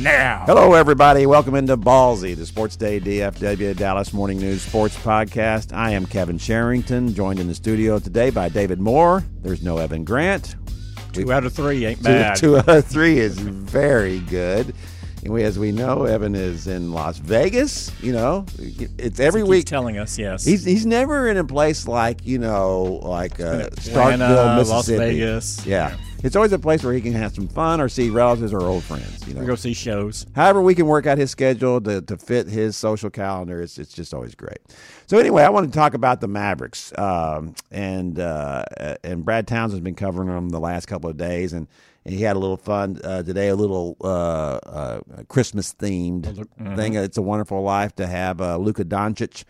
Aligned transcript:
now. 0.00 0.44
Hello, 0.46 0.74
everybody. 0.74 1.26
Welcome 1.26 1.54
into 1.54 1.76
Ballzy, 1.76 2.36
the 2.36 2.44
SportsDay 2.44 3.02
DFW 3.02 3.76
Dallas 3.76 4.12
Morning 4.12 4.38
News 4.38 4.62
Sports 4.62 4.96
Podcast. 4.98 5.72
I 5.76 5.90
am 5.90 6.06
Kevin 6.06 6.38
Sherrington, 6.38 7.14
joined 7.14 7.40
in 7.40 7.48
the 7.48 7.54
studio 7.54 7.98
today 7.98 8.30
by 8.30 8.48
David 8.48 8.80
Moore. 8.80 9.24
There's 9.42 9.62
no 9.62 9.78
Evan 9.78 10.04
Grant. 10.04 10.56
Two 11.12 11.32
out 11.32 11.44
of 11.44 11.52
three 11.52 11.84
ain't 11.84 11.98
Two, 11.98 12.04
bad. 12.04 12.36
two 12.36 12.56
out 12.58 12.68
of 12.68 12.86
three 12.86 13.18
is 13.18 13.38
very 13.38 14.20
good. 14.20 14.74
As 15.24 15.56
we 15.56 15.70
know, 15.70 16.02
Evan 16.02 16.34
is 16.34 16.66
in 16.66 16.92
Las 16.92 17.18
Vegas. 17.18 17.92
You 18.02 18.12
know, 18.12 18.44
it's 18.58 19.20
every 19.20 19.44
week. 19.44 19.66
telling 19.66 19.96
us, 19.96 20.18
yes. 20.18 20.44
He's 20.44 20.64
he's 20.64 20.84
never 20.84 21.28
in 21.28 21.36
a 21.36 21.44
place 21.44 21.86
like 21.86 22.26
you 22.26 22.38
know 22.38 23.00
like 23.02 23.38
uh, 23.38 23.68
Atlanta, 23.70 24.24
Starkville, 24.24 24.68
Las 24.68 24.88
Vegas. 24.88 25.64
Yeah. 25.64 25.96
it's 26.24 26.34
always 26.34 26.52
a 26.52 26.58
place 26.58 26.82
where 26.82 26.92
he 26.92 27.00
can 27.00 27.12
have 27.12 27.34
some 27.34 27.46
fun 27.46 27.80
or 27.80 27.88
see 27.88 28.10
relatives 28.10 28.52
or 28.52 28.62
old 28.62 28.82
friends. 28.82 29.26
You 29.28 29.34
know, 29.34 29.46
go 29.46 29.54
see 29.54 29.74
shows. 29.74 30.26
however 30.34 30.60
we 30.60 30.74
can 30.74 30.86
work 30.86 31.06
out 31.06 31.18
his 31.18 31.30
schedule 31.30 31.80
to, 31.82 32.02
to 32.02 32.16
fit 32.16 32.48
his 32.48 32.76
social 32.76 33.08
calendar. 33.08 33.62
It's 33.62 33.78
it's 33.78 33.92
just 33.92 34.12
always 34.12 34.34
great. 34.34 34.58
So 35.06 35.18
anyway, 35.18 35.44
I 35.44 35.50
want 35.50 35.72
to 35.72 35.78
talk 35.78 35.94
about 35.94 36.20
the 36.20 36.28
Mavericks, 36.28 36.92
um, 36.98 37.54
and 37.70 38.18
uh, 38.18 38.64
and 39.04 39.24
Brad 39.24 39.46
Townsend 39.46 39.78
has 39.78 39.84
been 39.84 39.94
covering 39.94 40.28
them 40.28 40.48
the 40.48 40.60
last 40.60 40.86
couple 40.86 41.08
of 41.08 41.16
days, 41.16 41.52
and. 41.52 41.68
And 42.04 42.14
he 42.14 42.22
had 42.22 42.36
a 42.36 42.38
little 42.38 42.56
fun 42.56 43.00
uh, 43.04 43.22
today, 43.22 43.48
a 43.48 43.54
little 43.54 43.96
uh, 44.02 44.06
uh, 44.06 45.00
Christmas 45.28 45.72
themed 45.74 46.46
thing. 46.76 46.94
It's 46.94 47.16
a 47.16 47.22
Wonderful 47.22 47.62
Life 47.62 47.94
to 47.96 48.06
have 48.06 48.40
uh, 48.40 48.56
Luka 48.56 48.84
Doncic 48.84 49.44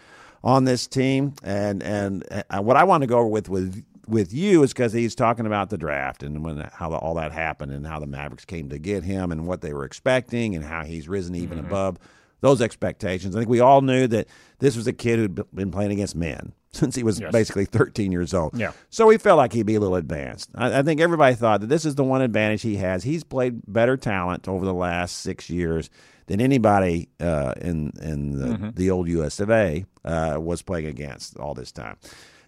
on 0.44 0.64
this 0.64 0.86
team, 0.86 1.34
and 1.42 1.82
and 1.82 2.24
uh, 2.50 2.60
what 2.60 2.76
I 2.76 2.84
want 2.84 3.02
to 3.02 3.06
go 3.06 3.18
over 3.18 3.28
with 3.28 3.48
with 3.48 3.84
with 4.08 4.32
you 4.32 4.62
is 4.62 4.72
because 4.72 4.92
he's 4.92 5.14
talking 5.14 5.46
about 5.46 5.70
the 5.70 5.78
draft 5.78 6.22
and 6.22 6.44
when 6.44 6.68
how 6.72 6.90
the, 6.90 6.96
all 6.96 7.14
that 7.14 7.32
happened 7.32 7.72
and 7.72 7.86
how 7.86 7.98
the 7.98 8.06
Mavericks 8.06 8.44
came 8.44 8.68
to 8.68 8.78
get 8.78 9.04
him 9.04 9.32
and 9.32 9.46
what 9.46 9.60
they 9.60 9.72
were 9.72 9.84
expecting 9.84 10.54
and 10.54 10.64
how 10.64 10.82
he's 10.82 11.08
risen 11.08 11.34
even 11.34 11.58
above 11.58 11.98
those 12.40 12.60
expectations. 12.60 13.36
I 13.36 13.38
think 13.38 13.48
we 13.48 13.60
all 13.60 13.80
knew 13.80 14.06
that 14.08 14.26
this 14.58 14.76
was 14.76 14.86
a 14.86 14.92
kid 14.92 15.18
who'd 15.18 15.54
been 15.54 15.70
playing 15.70 15.92
against 15.92 16.16
men 16.16 16.52
since 16.76 16.94
he 16.96 17.02
was 17.02 17.20
basically 17.20 17.64
13 17.66 18.12
years 18.12 18.32
old. 18.32 18.56
Yeah. 18.58 18.72
So 18.90 19.06
we 19.06 19.18
felt 19.18 19.36
like 19.36 19.52
he'd 19.52 19.66
be 19.66 19.74
a 19.74 19.80
little 19.80 19.96
advanced. 19.96 20.50
I, 20.54 20.78
I 20.78 20.82
think 20.82 21.00
everybody 21.00 21.34
thought 21.34 21.60
that 21.60 21.68
this 21.68 21.84
is 21.84 21.94
the 21.96 22.04
one 22.04 22.22
advantage 22.22 22.62
he 22.62 22.76
has. 22.76 23.04
He's 23.04 23.24
played 23.24 23.60
better 23.66 23.96
talent 23.96 24.48
over 24.48 24.64
the 24.64 24.72
last 24.74 25.18
six 25.18 25.50
years 25.50 25.90
than 26.26 26.40
anybody 26.40 27.08
uh, 27.20 27.52
in 27.60 27.92
in 28.00 28.32
the, 28.38 28.72
the 28.74 28.90
old 28.90 29.08
U.S. 29.08 29.38
of 29.40 29.50
A. 29.50 29.84
Uh, 30.04 30.36
was 30.40 30.62
playing 30.62 30.86
against 30.86 31.36
all 31.38 31.54
this 31.54 31.70
time. 31.72 31.96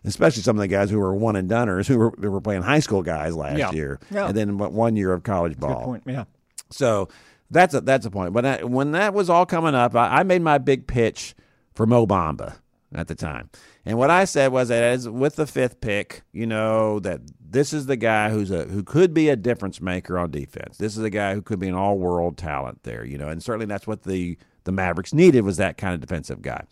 Especially 0.06 0.42
some 0.42 0.56
of 0.56 0.60
the 0.60 0.68
guys 0.68 0.90
who 0.90 0.98
were 0.98 1.14
one 1.14 1.34
and 1.36 1.48
doneers 1.48 1.86
who 1.86 1.98
were, 1.98 2.10
who 2.20 2.30
were 2.30 2.40
playing 2.40 2.62
high 2.62 2.80
school 2.80 3.02
guys 3.02 3.34
last 3.34 3.58
Yeah. 3.58 3.72
year, 3.72 4.00
Yeah. 4.10 4.26
and 4.28 4.36
then 4.36 4.58
one 4.58 4.96
year 4.96 5.12
of 5.12 5.22
college 5.22 5.58
ball. 5.58 5.76
Good 5.78 5.84
point. 5.84 6.02
Yeah. 6.06 6.24
So 6.70 7.08
that's 7.50 7.74
a 7.74 7.80
that's 7.82 8.04
a 8.06 8.10
point. 8.10 8.32
But 8.32 8.44
I, 8.46 8.64
when 8.64 8.92
that 8.92 9.12
was 9.14 9.28
all 9.30 9.46
coming 9.46 9.74
up, 9.74 9.94
I, 9.94 10.20
I 10.20 10.22
made 10.24 10.42
my 10.42 10.58
big 10.58 10.86
pitch 10.86 11.34
for 11.74 11.86
Mo 11.86 12.06
Bamba 12.06 12.56
at 12.94 13.08
the 13.08 13.14
time, 13.14 13.50
and 13.84 13.98
what 13.98 14.10
I 14.10 14.24
said 14.24 14.52
was 14.52 14.68
that 14.68 14.82
as 14.82 15.08
with 15.08 15.36
the 15.36 15.46
fifth 15.46 15.80
pick, 15.80 16.22
you 16.32 16.46
know 16.46 17.00
that 17.00 17.20
this 17.40 17.72
is 17.72 17.86
the 17.86 17.96
guy 17.96 18.30
who's 18.30 18.50
a 18.50 18.64
who 18.64 18.82
could 18.82 19.14
be 19.14 19.28
a 19.28 19.36
difference 19.36 19.80
maker 19.80 20.18
on 20.18 20.30
defense. 20.30 20.78
This 20.78 20.96
is 20.96 21.04
a 21.04 21.10
guy 21.10 21.34
who 21.34 21.42
could 21.42 21.58
be 21.58 21.68
an 21.68 21.74
all 21.74 21.98
world 21.98 22.36
talent 22.36 22.82
there, 22.82 23.04
you 23.04 23.18
know, 23.18 23.28
and 23.28 23.42
certainly 23.42 23.66
that's 23.66 23.86
what 23.86 24.02
the 24.02 24.38
the 24.64 24.72
Mavericks 24.72 25.12
needed 25.12 25.42
was 25.42 25.58
that 25.58 25.76
kind 25.76 25.94
of 25.94 26.00
defensive 26.00 26.42
guy. 26.42 26.64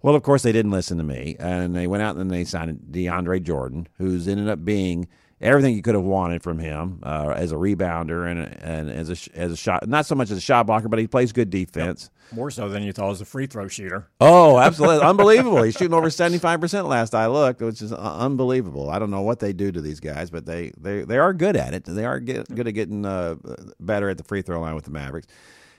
Well, 0.00 0.14
of 0.14 0.22
course, 0.22 0.42
they 0.42 0.52
didn't 0.52 0.70
listen 0.70 0.96
to 0.98 1.04
me, 1.04 1.34
and 1.40 1.74
they 1.74 1.86
went 1.88 2.04
out 2.04 2.16
and 2.16 2.30
they 2.30 2.44
signed 2.44 2.86
DeAndre 2.90 3.42
Jordan, 3.42 3.88
who's 3.98 4.28
ended 4.28 4.48
up 4.48 4.64
being 4.64 5.08
everything 5.40 5.74
you 5.74 5.82
could 5.82 5.94
have 5.94 6.04
wanted 6.04 6.42
from 6.42 6.58
him 6.58 7.00
uh, 7.02 7.32
as 7.36 7.52
a 7.52 7.56
rebounder 7.56 8.30
and 8.30 8.40
and 8.62 8.90
as 8.90 9.10
a 9.10 9.38
as 9.38 9.52
a 9.52 9.56
shot, 9.56 9.88
not 9.88 10.06
so 10.06 10.14
much 10.14 10.30
as 10.30 10.38
a 10.38 10.40
shot 10.40 10.66
blocker, 10.66 10.88
but 10.88 10.98
he 10.98 11.06
plays 11.06 11.32
good 11.32 11.50
defense. 11.50 12.10
More 12.30 12.50
so 12.50 12.68
than 12.68 12.82
you 12.82 12.92
thought 12.92 13.10
as 13.10 13.20
a 13.20 13.24
free 13.24 13.46
throw 13.46 13.68
shooter. 13.68 14.08
Oh, 14.20 14.58
absolutely 14.60 15.04
unbelievable! 15.04 15.62
He's 15.62 15.74
shooting 15.74 15.94
over 15.94 16.10
seventy 16.10 16.38
five 16.38 16.60
percent 16.60 16.86
last 16.86 17.14
I 17.14 17.26
looked, 17.26 17.60
which 17.60 17.80
is 17.80 17.92
uh, 17.92 17.96
unbelievable. 17.96 18.90
I 18.90 18.98
don't 18.98 19.10
know 19.10 19.22
what 19.22 19.40
they 19.40 19.52
do 19.52 19.70
to 19.72 19.80
these 19.80 20.00
guys, 20.00 20.30
but 20.30 20.44
they 20.44 20.72
they, 20.76 21.02
they 21.02 21.18
are 21.18 21.32
good 21.32 21.56
at 21.56 21.74
it. 21.74 21.84
They 21.84 22.04
are 22.04 22.20
get, 22.20 22.54
good 22.54 22.68
at 22.68 22.74
getting 22.74 23.06
uh, 23.06 23.36
better 23.80 24.10
at 24.10 24.18
the 24.18 24.24
free 24.24 24.42
throw 24.42 24.60
line 24.60 24.74
with 24.74 24.84
the 24.84 24.90
Mavericks. 24.90 25.28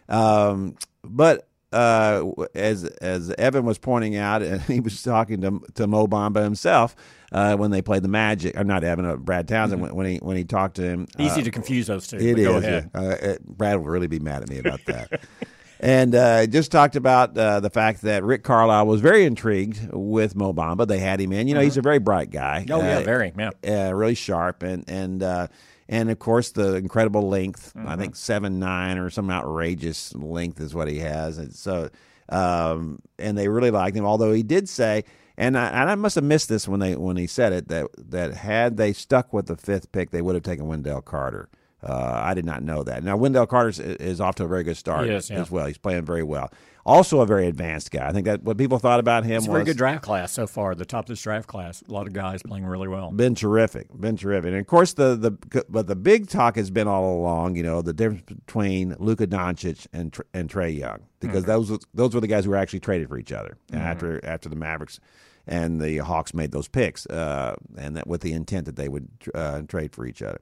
Um, 0.07 0.75
but 1.03 1.48
uh, 1.71 2.29
as 2.55 2.83
as 2.83 3.31
Evan 3.37 3.65
was 3.65 3.77
pointing 3.77 4.15
out, 4.15 4.41
and 4.41 4.61
he 4.63 4.79
was 4.79 5.01
talking 5.03 5.41
to 5.41 5.61
to 5.75 5.87
Mo 5.87 6.07
Bamba 6.07 6.43
himself 6.43 6.95
uh, 7.31 7.55
when 7.55 7.71
they 7.71 7.81
played 7.81 8.03
the 8.03 8.09
Magic, 8.09 8.57
or 8.57 8.63
not 8.63 8.83
Evan, 8.83 9.05
uh, 9.05 9.15
Brad 9.15 9.47
Townsend 9.47 9.81
when, 9.81 9.95
when 9.95 10.05
he 10.07 10.17
when 10.17 10.37
he 10.37 10.43
talked 10.43 10.75
to 10.77 10.83
him. 10.83 11.07
Easy 11.17 11.41
uh, 11.41 11.43
to 11.45 11.51
confuse 11.51 11.87
those 11.87 12.07
two. 12.07 12.17
it 12.17 12.39
ahead. 12.39 12.89
yeah. 12.93 13.01
Uh, 13.01 13.15
it- 13.21 13.45
Brad 13.45 13.77
will 13.77 13.85
really 13.85 14.07
be 14.07 14.19
mad 14.19 14.43
at 14.43 14.49
me 14.49 14.59
about 14.59 14.83
that. 14.85 15.21
and 15.79 16.15
uh, 16.15 16.45
just 16.47 16.71
talked 16.71 16.95
about 16.95 17.37
uh, 17.37 17.59
the 17.59 17.69
fact 17.69 18.01
that 18.01 18.23
Rick 18.23 18.43
Carlisle 18.43 18.87
was 18.87 19.01
very 19.01 19.25
intrigued 19.25 19.91
with 19.93 20.35
Mo 20.35 20.53
Bamba. 20.53 20.87
They 20.87 20.99
had 20.99 21.21
him 21.21 21.31
in. 21.31 21.47
You 21.47 21.53
know, 21.53 21.61
he's 21.61 21.77
a 21.77 21.81
very 21.81 21.99
bright 21.99 22.31
guy. 22.31 22.65
Oh, 22.69 22.81
yeah, 22.81 23.01
very. 23.01 23.33
Yeah. 23.63 23.91
really 23.91 24.15
sharp 24.15 24.63
and 24.63 24.83
and 24.89 25.21
uh, 25.23 25.47
and 25.89 26.09
of 26.09 26.19
course 26.19 26.51
the 26.51 26.75
incredible 26.75 27.27
length. 27.27 27.73
I 27.75 27.97
think 27.97 28.15
seven 28.15 28.59
nine 28.59 28.97
or 28.97 29.09
some 29.09 29.29
outrageous 29.29 30.15
length 30.15 30.61
is 30.61 30.73
what 30.73 30.87
he 30.87 30.99
has. 30.99 31.37
And 31.37 31.53
so 31.53 31.89
um, 32.29 33.01
and 33.17 33.37
they 33.37 33.47
really 33.47 33.71
liked 33.71 33.97
him. 33.97 34.05
Although 34.05 34.31
he 34.31 34.43
did 34.43 34.69
say, 34.69 35.03
and 35.35 35.57
I, 35.57 35.67
and 35.69 35.89
I 35.89 35.95
must 35.95 36.15
have 36.15 36.23
missed 36.23 36.47
this 36.47 36.67
when 36.67 36.79
they 36.79 36.95
when 36.95 37.17
he 37.17 37.27
said 37.27 37.53
it 37.53 37.67
that 37.69 37.87
that 37.97 38.35
had 38.35 38.77
they 38.77 38.93
stuck 38.93 39.33
with 39.33 39.47
the 39.47 39.57
fifth 39.57 39.91
pick, 39.91 40.11
they 40.11 40.21
would 40.21 40.35
have 40.35 40.43
taken 40.43 40.67
Wendell 40.67 41.01
Carter. 41.01 41.49
Uh, 41.81 42.21
I 42.23 42.33
did 42.33 42.45
not 42.45 42.61
know 42.61 42.83
that. 42.83 43.03
Now 43.03 43.15
Wendell 43.15 43.47
Carter 43.47 43.81
is, 43.99 44.19
off 44.19 44.35
to 44.35 44.43
a 44.43 44.47
very 44.47 44.63
good 44.63 44.77
start 44.77 45.07
is, 45.07 45.29
yeah. 45.29 45.39
as 45.39 45.49
well. 45.49 45.65
He's 45.65 45.77
playing 45.77 46.05
very 46.05 46.23
well. 46.23 46.51
Also 46.85 47.21
a 47.21 47.25
very 47.25 47.47
advanced 47.47 47.91
guy. 47.91 48.07
I 48.07 48.11
think 48.11 48.25
that 48.25 48.41
what 48.43 48.57
people 48.57 48.79
thought 48.79 48.99
about 48.99 49.23
him 49.23 49.37
It's 49.37 49.47
a 49.47 49.51
was 49.51 49.57
very 49.57 49.65
good 49.65 49.77
draft 49.77 50.01
class 50.01 50.31
so 50.31 50.47
far. 50.47 50.75
The 50.75 50.85
top 50.85 51.05
of 51.05 51.09
this 51.09 51.21
draft 51.21 51.47
class. 51.47 51.83
A 51.87 51.91
lot 51.91 52.07
of 52.07 52.13
guys 52.13 52.41
playing 52.41 52.65
really 52.65 52.87
well. 52.87 53.11
been 53.11 53.35
terrific, 53.35 53.87
been 53.97 54.17
terrific, 54.17 54.49
and 54.49 54.59
of 54.59 54.67
course 54.67 54.93
the 54.93 55.15
the 55.15 55.63
but 55.69 55.87
the 55.87 55.95
big 55.95 56.27
talk 56.27 56.55
has 56.55 56.71
been 56.71 56.87
all 56.87 57.19
along. 57.19 57.55
You 57.55 57.63
know 57.63 57.81
the 57.81 57.93
difference 57.93 58.23
between 58.23 58.95
Luka 58.99 59.27
Doncic 59.27 59.87
and 59.93 60.17
and 60.33 60.49
Trae 60.49 60.75
Young 60.77 61.01
because 61.19 61.45
those 61.45 61.69
was- 61.69 61.85
those 61.93 62.15
were 62.15 62.21
the 62.21 62.27
guys 62.27 62.45
who 62.45 62.51
were 62.51 62.57
actually 62.57 62.79
traded 62.79 63.07
for 63.07 63.17
each 63.17 63.31
other 63.31 63.57
after 63.71 64.23
after 64.25 64.49
the 64.49 64.55
Mavericks 64.55 64.99
and 65.47 65.81
the 65.81 65.97
Hawks 65.97 66.33
made 66.33 66.51
those 66.51 66.67
picks, 66.67 67.05
uh, 67.07 67.55
and 67.77 67.97
that 67.97 68.07
with 68.07 68.21
the 68.21 68.33
intent 68.33 68.65
that 68.65 68.75
they 68.75 68.87
would 68.87 69.09
uh, 69.33 69.61
trade 69.63 69.93
for 69.93 70.05
each 70.05 70.21
other. 70.21 70.39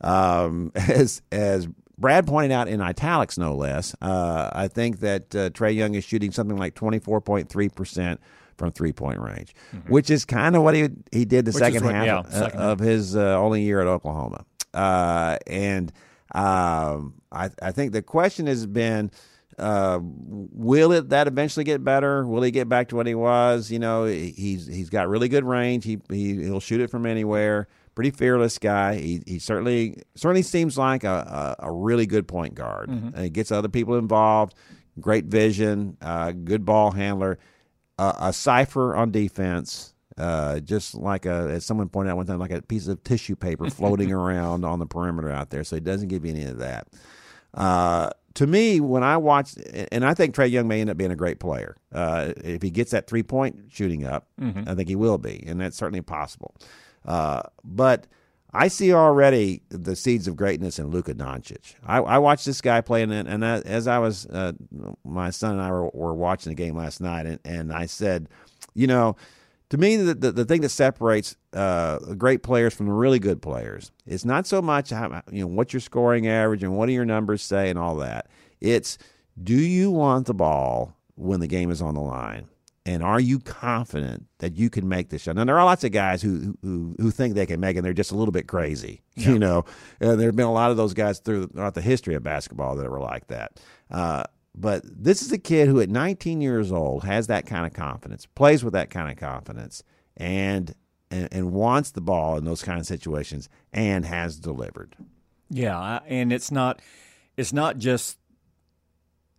Um, 0.00 0.72
as 0.74 1.22
as 1.32 1.68
Brad 1.98 2.26
pointed 2.26 2.52
out 2.52 2.68
in 2.68 2.80
italics, 2.80 3.38
no 3.38 3.54
less, 3.54 3.94
uh, 4.00 4.50
I 4.52 4.68
think 4.68 5.00
that 5.00 5.34
uh, 5.34 5.50
Trae 5.50 5.74
Young 5.74 5.94
is 5.94 6.04
shooting 6.04 6.32
something 6.32 6.56
like 6.56 6.74
twenty 6.74 6.98
four 6.98 7.20
point 7.20 7.48
three 7.48 7.68
percent 7.68 8.20
from 8.56 8.72
three 8.72 8.92
point 8.92 9.20
range, 9.20 9.54
which 9.88 10.10
is 10.10 10.24
kind 10.24 10.56
of 10.56 10.62
what 10.62 10.74
he 10.74 10.88
he 11.12 11.24
did 11.24 11.44
the 11.44 11.52
second 11.52 11.84
what- 11.84 11.94
half 11.94 12.06
yeah, 12.06 12.18
of, 12.20 12.32
second 12.32 12.60
of 12.60 12.78
his 12.78 13.16
uh, 13.16 13.38
only 13.38 13.62
year 13.62 13.80
at 13.80 13.86
Oklahoma. 13.86 14.44
Uh, 14.74 15.38
and 15.46 15.92
um, 16.34 17.14
I, 17.32 17.50
I 17.62 17.72
think 17.72 17.92
the 17.92 18.02
question 18.02 18.46
has 18.46 18.66
been. 18.66 19.10
Uh, 19.58 19.98
will 20.00 20.92
it 20.92 21.08
that 21.08 21.26
eventually 21.26 21.64
get 21.64 21.82
better? 21.82 22.24
Will 22.24 22.42
he 22.42 22.52
get 22.52 22.68
back 22.68 22.90
to 22.90 22.96
what 22.96 23.08
he 23.08 23.16
was? 23.16 23.72
You 23.72 23.80
know, 23.80 24.04
he's 24.04 24.68
he's 24.68 24.88
got 24.88 25.08
really 25.08 25.28
good 25.28 25.44
range. 25.44 25.84
He, 25.84 25.98
he 26.08 26.44
he'll 26.44 26.60
shoot 26.60 26.80
it 26.80 26.90
from 26.90 27.06
anywhere. 27.06 27.66
Pretty 27.98 28.10
fearless 28.12 28.58
guy. 28.58 28.94
He 28.94 29.22
he 29.26 29.38
certainly 29.40 30.02
certainly 30.14 30.42
seems 30.42 30.78
like 30.78 31.02
a 31.02 31.56
a, 31.60 31.66
a 31.66 31.72
really 31.72 32.06
good 32.06 32.28
point 32.28 32.54
guard. 32.54 32.88
And 32.88 33.18
he 33.18 33.28
gets 33.28 33.50
other 33.50 33.68
people 33.68 33.96
involved. 33.96 34.54
Great 35.00 35.24
vision. 35.24 35.96
Uh, 36.00 36.30
good 36.30 36.64
ball 36.64 36.92
handler. 36.92 37.38
Uh, 37.98 38.12
a 38.20 38.32
cipher 38.32 38.94
on 38.94 39.10
defense. 39.10 39.94
uh, 40.16 40.60
just 40.60 40.94
like 40.94 41.26
a, 41.26 41.48
as 41.50 41.64
someone 41.66 41.88
pointed 41.88 42.10
out 42.12 42.16
one 42.16 42.26
time, 42.26 42.38
like 42.38 42.52
a 42.52 42.62
piece 42.62 42.86
of 42.86 43.02
tissue 43.02 43.34
paper 43.34 43.68
floating 43.78 44.12
around 44.12 44.64
on 44.64 44.78
the 44.78 44.86
perimeter 44.86 45.30
out 45.30 45.50
there. 45.50 45.64
So 45.64 45.74
he 45.76 45.80
doesn't 45.80 46.06
give 46.08 46.24
you 46.24 46.30
any 46.32 46.44
of 46.44 46.58
that. 46.58 46.86
Uh, 47.54 48.10
to 48.34 48.46
me, 48.46 48.78
when 48.80 49.02
I 49.02 49.16
watch, 49.16 49.54
and 49.90 50.04
I 50.04 50.14
think 50.14 50.34
Trae 50.34 50.48
Young 50.50 50.68
may 50.68 50.80
end 50.80 50.90
up 50.90 50.96
being 50.96 51.10
a 51.10 51.16
great 51.16 51.40
player 51.40 51.76
uh, 51.92 52.32
if 52.44 52.62
he 52.62 52.70
gets 52.70 52.92
that 52.92 53.08
three 53.08 53.22
point 53.24 53.56
shooting 53.70 54.04
up. 54.04 54.28
I 54.68 54.74
think 54.76 54.88
he 54.88 54.94
will 54.96 55.18
be, 55.18 55.42
and 55.46 55.60
that's 55.60 55.76
certainly 55.76 56.02
possible. 56.02 56.54
Uh, 57.04 57.42
but 57.64 58.06
I 58.52 58.68
see 58.68 58.92
already 58.92 59.62
the 59.68 59.94
seeds 59.94 60.26
of 60.26 60.36
greatness 60.36 60.78
in 60.78 60.88
Luka 60.88 61.14
Doncic. 61.14 61.74
I, 61.84 61.98
I 61.98 62.18
watched 62.18 62.46
this 62.46 62.60
guy 62.60 62.80
playing, 62.80 63.12
and, 63.12 63.28
and 63.28 63.44
I, 63.44 63.58
as 63.60 63.86
I 63.86 63.98
was, 63.98 64.26
uh, 64.26 64.52
my 65.04 65.30
son 65.30 65.52
and 65.52 65.62
I 65.62 65.70
were, 65.70 65.88
were 65.90 66.14
watching 66.14 66.50
the 66.50 66.56
game 66.56 66.76
last 66.76 67.00
night, 67.00 67.26
and, 67.26 67.38
and 67.44 67.72
I 67.72 67.86
said, 67.86 68.28
you 68.74 68.86
know, 68.86 69.16
to 69.70 69.76
me, 69.76 69.96
the, 69.96 70.14
the, 70.14 70.32
the 70.32 70.44
thing 70.46 70.62
that 70.62 70.70
separates 70.70 71.36
uh, 71.52 71.98
great 72.14 72.42
players 72.42 72.74
from 72.74 72.88
really 72.88 73.18
good 73.18 73.42
players 73.42 73.92
is 74.06 74.24
not 74.24 74.46
so 74.46 74.62
much 74.62 74.90
how, 74.90 75.22
you 75.30 75.42
know 75.42 75.46
what 75.46 75.74
your 75.74 75.80
scoring 75.80 76.26
average 76.26 76.62
and 76.62 76.74
what 76.76 76.86
do 76.86 76.92
your 76.92 77.04
numbers 77.04 77.42
say 77.42 77.68
and 77.68 77.78
all 77.78 77.96
that. 77.96 78.28
It's 78.60 78.96
do 79.42 79.54
you 79.54 79.90
want 79.90 80.26
the 80.26 80.34
ball 80.34 80.96
when 81.16 81.40
the 81.40 81.46
game 81.46 81.70
is 81.70 81.82
on 81.82 81.94
the 81.94 82.00
line, 82.00 82.48
and 82.88 83.02
are 83.02 83.20
you 83.20 83.38
confident 83.38 84.24
that 84.38 84.56
you 84.56 84.70
can 84.70 84.88
make 84.88 85.10
the 85.10 85.18
shot? 85.18 85.36
Now 85.36 85.44
there 85.44 85.58
are 85.58 85.64
lots 85.64 85.84
of 85.84 85.92
guys 85.92 86.22
who 86.22 86.56
who, 86.62 86.96
who 86.98 87.10
think 87.10 87.34
they 87.34 87.44
can 87.44 87.60
make 87.60 87.76
it. 87.76 87.80
and 87.80 87.84
They're 87.84 87.92
just 87.92 88.12
a 88.12 88.16
little 88.16 88.32
bit 88.32 88.48
crazy, 88.48 89.02
you 89.14 89.38
know. 89.38 89.66
And 90.00 90.18
there 90.18 90.28
have 90.28 90.36
been 90.36 90.46
a 90.46 90.52
lot 90.52 90.70
of 90.70 90.78
those 90.78 90.94
guys 90.94 91.18
throughout 91.18 91.74
the 91.74 91.82
history 91.82 92.14
of 92.14 92.22
basketball 92.22 92.76
that 92.76 92.90
were 92.90 92.98
like 92.98 93.26
that. 93.26 93.60
Uh, 93.90 94.24
but 94.54 94.82
this 94.86 95.20
is 95.20 95.30
a 95.32 95.38
kid 95.38 95.68
who, 95.68 95.80
at 95.82 95.90
19 95.90 96.40
years 96.40 96.72
old, 96.72 97.04
has 97.04 97.26
that 97.26 97.44
kind 97.44 97.66
of 97.66 97.74
confidence, 97.74 98.24
plays 98.24 98.64
with 98.64 98.72
that 98.72 98.88
kind 98.88 99.10
of 99.10 99.18
confidence, 99.18 99.82
and 100.16 100.74
and, 101.10 101.28
and 101.30 101.52
wants 101.52 101.90
the 101.90 102.00
ball 102.00 102.38
in 102.38 102.46
those 102.46 102.62
kind 102.62 102.80
of 102.80 102.86
situations, 102.86 103.50
and 103.70 104.06
has 104.06 104.38
delivered. 104.38 104.96
Yeah, 105.50 106.00
and 106.06 106.32
it's 106.32 106.50
not 106.50 106.80
it's 107.36 107.52
not 107.52 107.76
just 107.76 108.16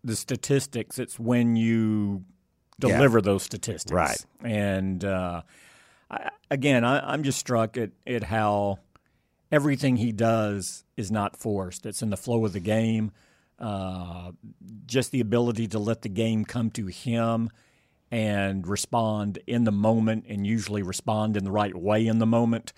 the 0.04 0.14
statistics; 0.14 1.00
it's 1.00 1.18
when 1.18 1.56
you 1.56 2.24
deliver 2.80 3.20
those 3.20 3.42
statistics, 3.42 3.92
Right. 3.92 4.24
And 4.42 5.04
uh, 5.04 5.42
I, 6.10 6.30
again, 6.50 6.84
I, 6.84 7.12
I'm 7.12 7.22
just 7.22 7.38
struck 7.38 7.76
at 7.76 7.90
at 8.06 8.24
how 8.24 8.78
everything 9.52 9.96
he 9.96 10.12
does 10.12 10.84
is 10.96 11.10
not 11.10 11.36
forced; 11.36 11.86
it's 11.86 12.02
in 12.02 12.10
the 12.10 12.16
flow 12.16 12.44
of 12.44 12.52
the 12.52 12.60
game. 12.60 13.12
Uh, 13.58 14.32
just 14.86 15.10
the 15.10 15.20
ability 15.20 15.68
to 15.68 15.78
let 15.78 16.00
the 16.00 16.08
game 16.08 16.46
come 16.46 16.70
to 16.70 16.86
him 16.86 17.50
and 18.10 18.66
respond 18.66 19.38
in 19.46 19.64
the 19.64 19.72
moment, 19.72 20.24
and 20.28 20.46
usually 20.46 20.82
respond 20.82 21.36
in 21.36 21.44
the 21.44 21.50
right 21.50 21.76
way 21.76 22.06
in 22.06 22.18
the 22.18 22.26
moment 22.26 22.72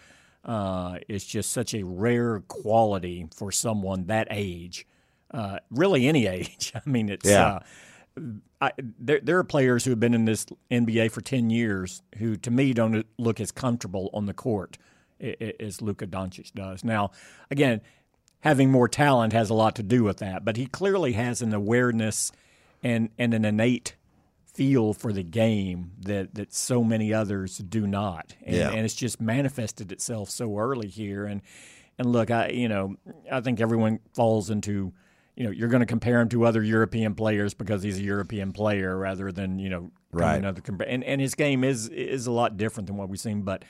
uh, 0.45 0.99
is 1.09 1.25
just 1.25 1.51
such 1.51 1.75
a 1.75 1.83
rare 1.85 2.41
quality 2.49 3.27
for 3.35 3.53
someone 3.53 4.07
that 4.07 4.29
age. 4.31 4.87
Uh, 5.31 5.59
really, 5.71 6.07
any 6.07 6.27
age. 6.39 6.73
I 6.75 6.89
mean, 6.89 7.09
it's. 7.09 7.29
Yeah. 7.29 7.61
I, 8.61 8.73
there, 8.79 9.21
there 9.23 9.39
are 9.39 9.45
players 9.45 9.85
who 9.85 9.91
have 9.91 10.01
been 10.01 10.15
in 10.15 10.25
this 10.25 10.47
NBA 10.71 11.11
for 11.11 11.21
ten 11.21 11.51
years 11.51 12.03
who, 12.19 12.37
to 12.37 12.51
me, 12.51 12.73
don't 12.75 13.07
look 13.19 13.41
as 13.41 13.51
comfortable 13.51 14.11
on 14.13 14.27
the 14.27 14.35
court 14.35 14.79
as 15.61 15.81
Luka 15.81 16.07
Doncic 16.07 16.53
does. 16.53 16.85
Now, 16.85 17.11
again, 17.51 17.81
having 18.41 18.71
more 18.71 18.89
talent 18.89 19.33
has 19.33 19.51
a 19.51 19.55
lot 19.55 19.77
to 19.77 19.83
do 19.83 20.03
with 20.05 20.19
that, 20.19 20.45
but 20.45 20.57
he 20.57 20.67
clearly 20.67 21.13
has 21.13 21.43
an 21.43 21.55
awareness 21.55 22.33
and 22.83 23.11
and 23.19 23.33
an 23.33 23.45
innate 23.45 23.95
feel 24.45 24.93
for 24.93 25.13
the 25.13 25.23
game 25.23 25.93
that 26.01 26.35
that 26.35 26.53
so 26.53 26.85
many 26.85 27.15
others 27.15 27.57
do 27.59 27.87
not. 27.87 28.35
And, 28.45 28.57
Yeah. 28.57 28.71
and 28.71 28.85
it's 28.85 28.95
just 28.95 29.21
manifested 29.21 29.91
itself 29.93 30.29
so 30.29 30.59
early 30.59 30.89
here. 30.89 31.25
And 31.25 31.41
and 31.99 32.13
look, 32.13 32.31
I 32.31 32.49
you 32.49 32.69
know 32.69 32.97
I 33.31 33.41
think 33.41 33.61
everyone 33.61 34.01
falls 34.15 34.51
into 34.51 34.93
you 35.37 35.45
know 35.45 35.51
you're 35.51 35.69
going 35.69 35.81
to 35.81 35.87
compare 35.87 36.21
him 36.21 36.29
to 36.31 36.45
other 36.45 36.63
European 36.63 37.15
players 37.15 37.55
because 37.55 37.83
he's 37.83 37.99
a 37.99 38.03
European 38.03 38.53
player 38.53 38.97
rather 38.99 39.33
than 39.33 39.59
you 39.59 39.69
know 39.71 39.91
Right. 40.15 40.37
another 40.37 40.61
compa- 40.61 40.85
and 40.89 41.03
and 41.05 41.21
his 41.23 41.35
game 41.35 41.65
is 41.65 41.89
is 41.89 42.27
a 42.27 42.33
lot 42.33 42.59
different 42.59 42.87
than 42.87 42.97
what 42.99 43.09
we've 43.09 43.19
seen, 43.19 43.43
but 43.43 43.65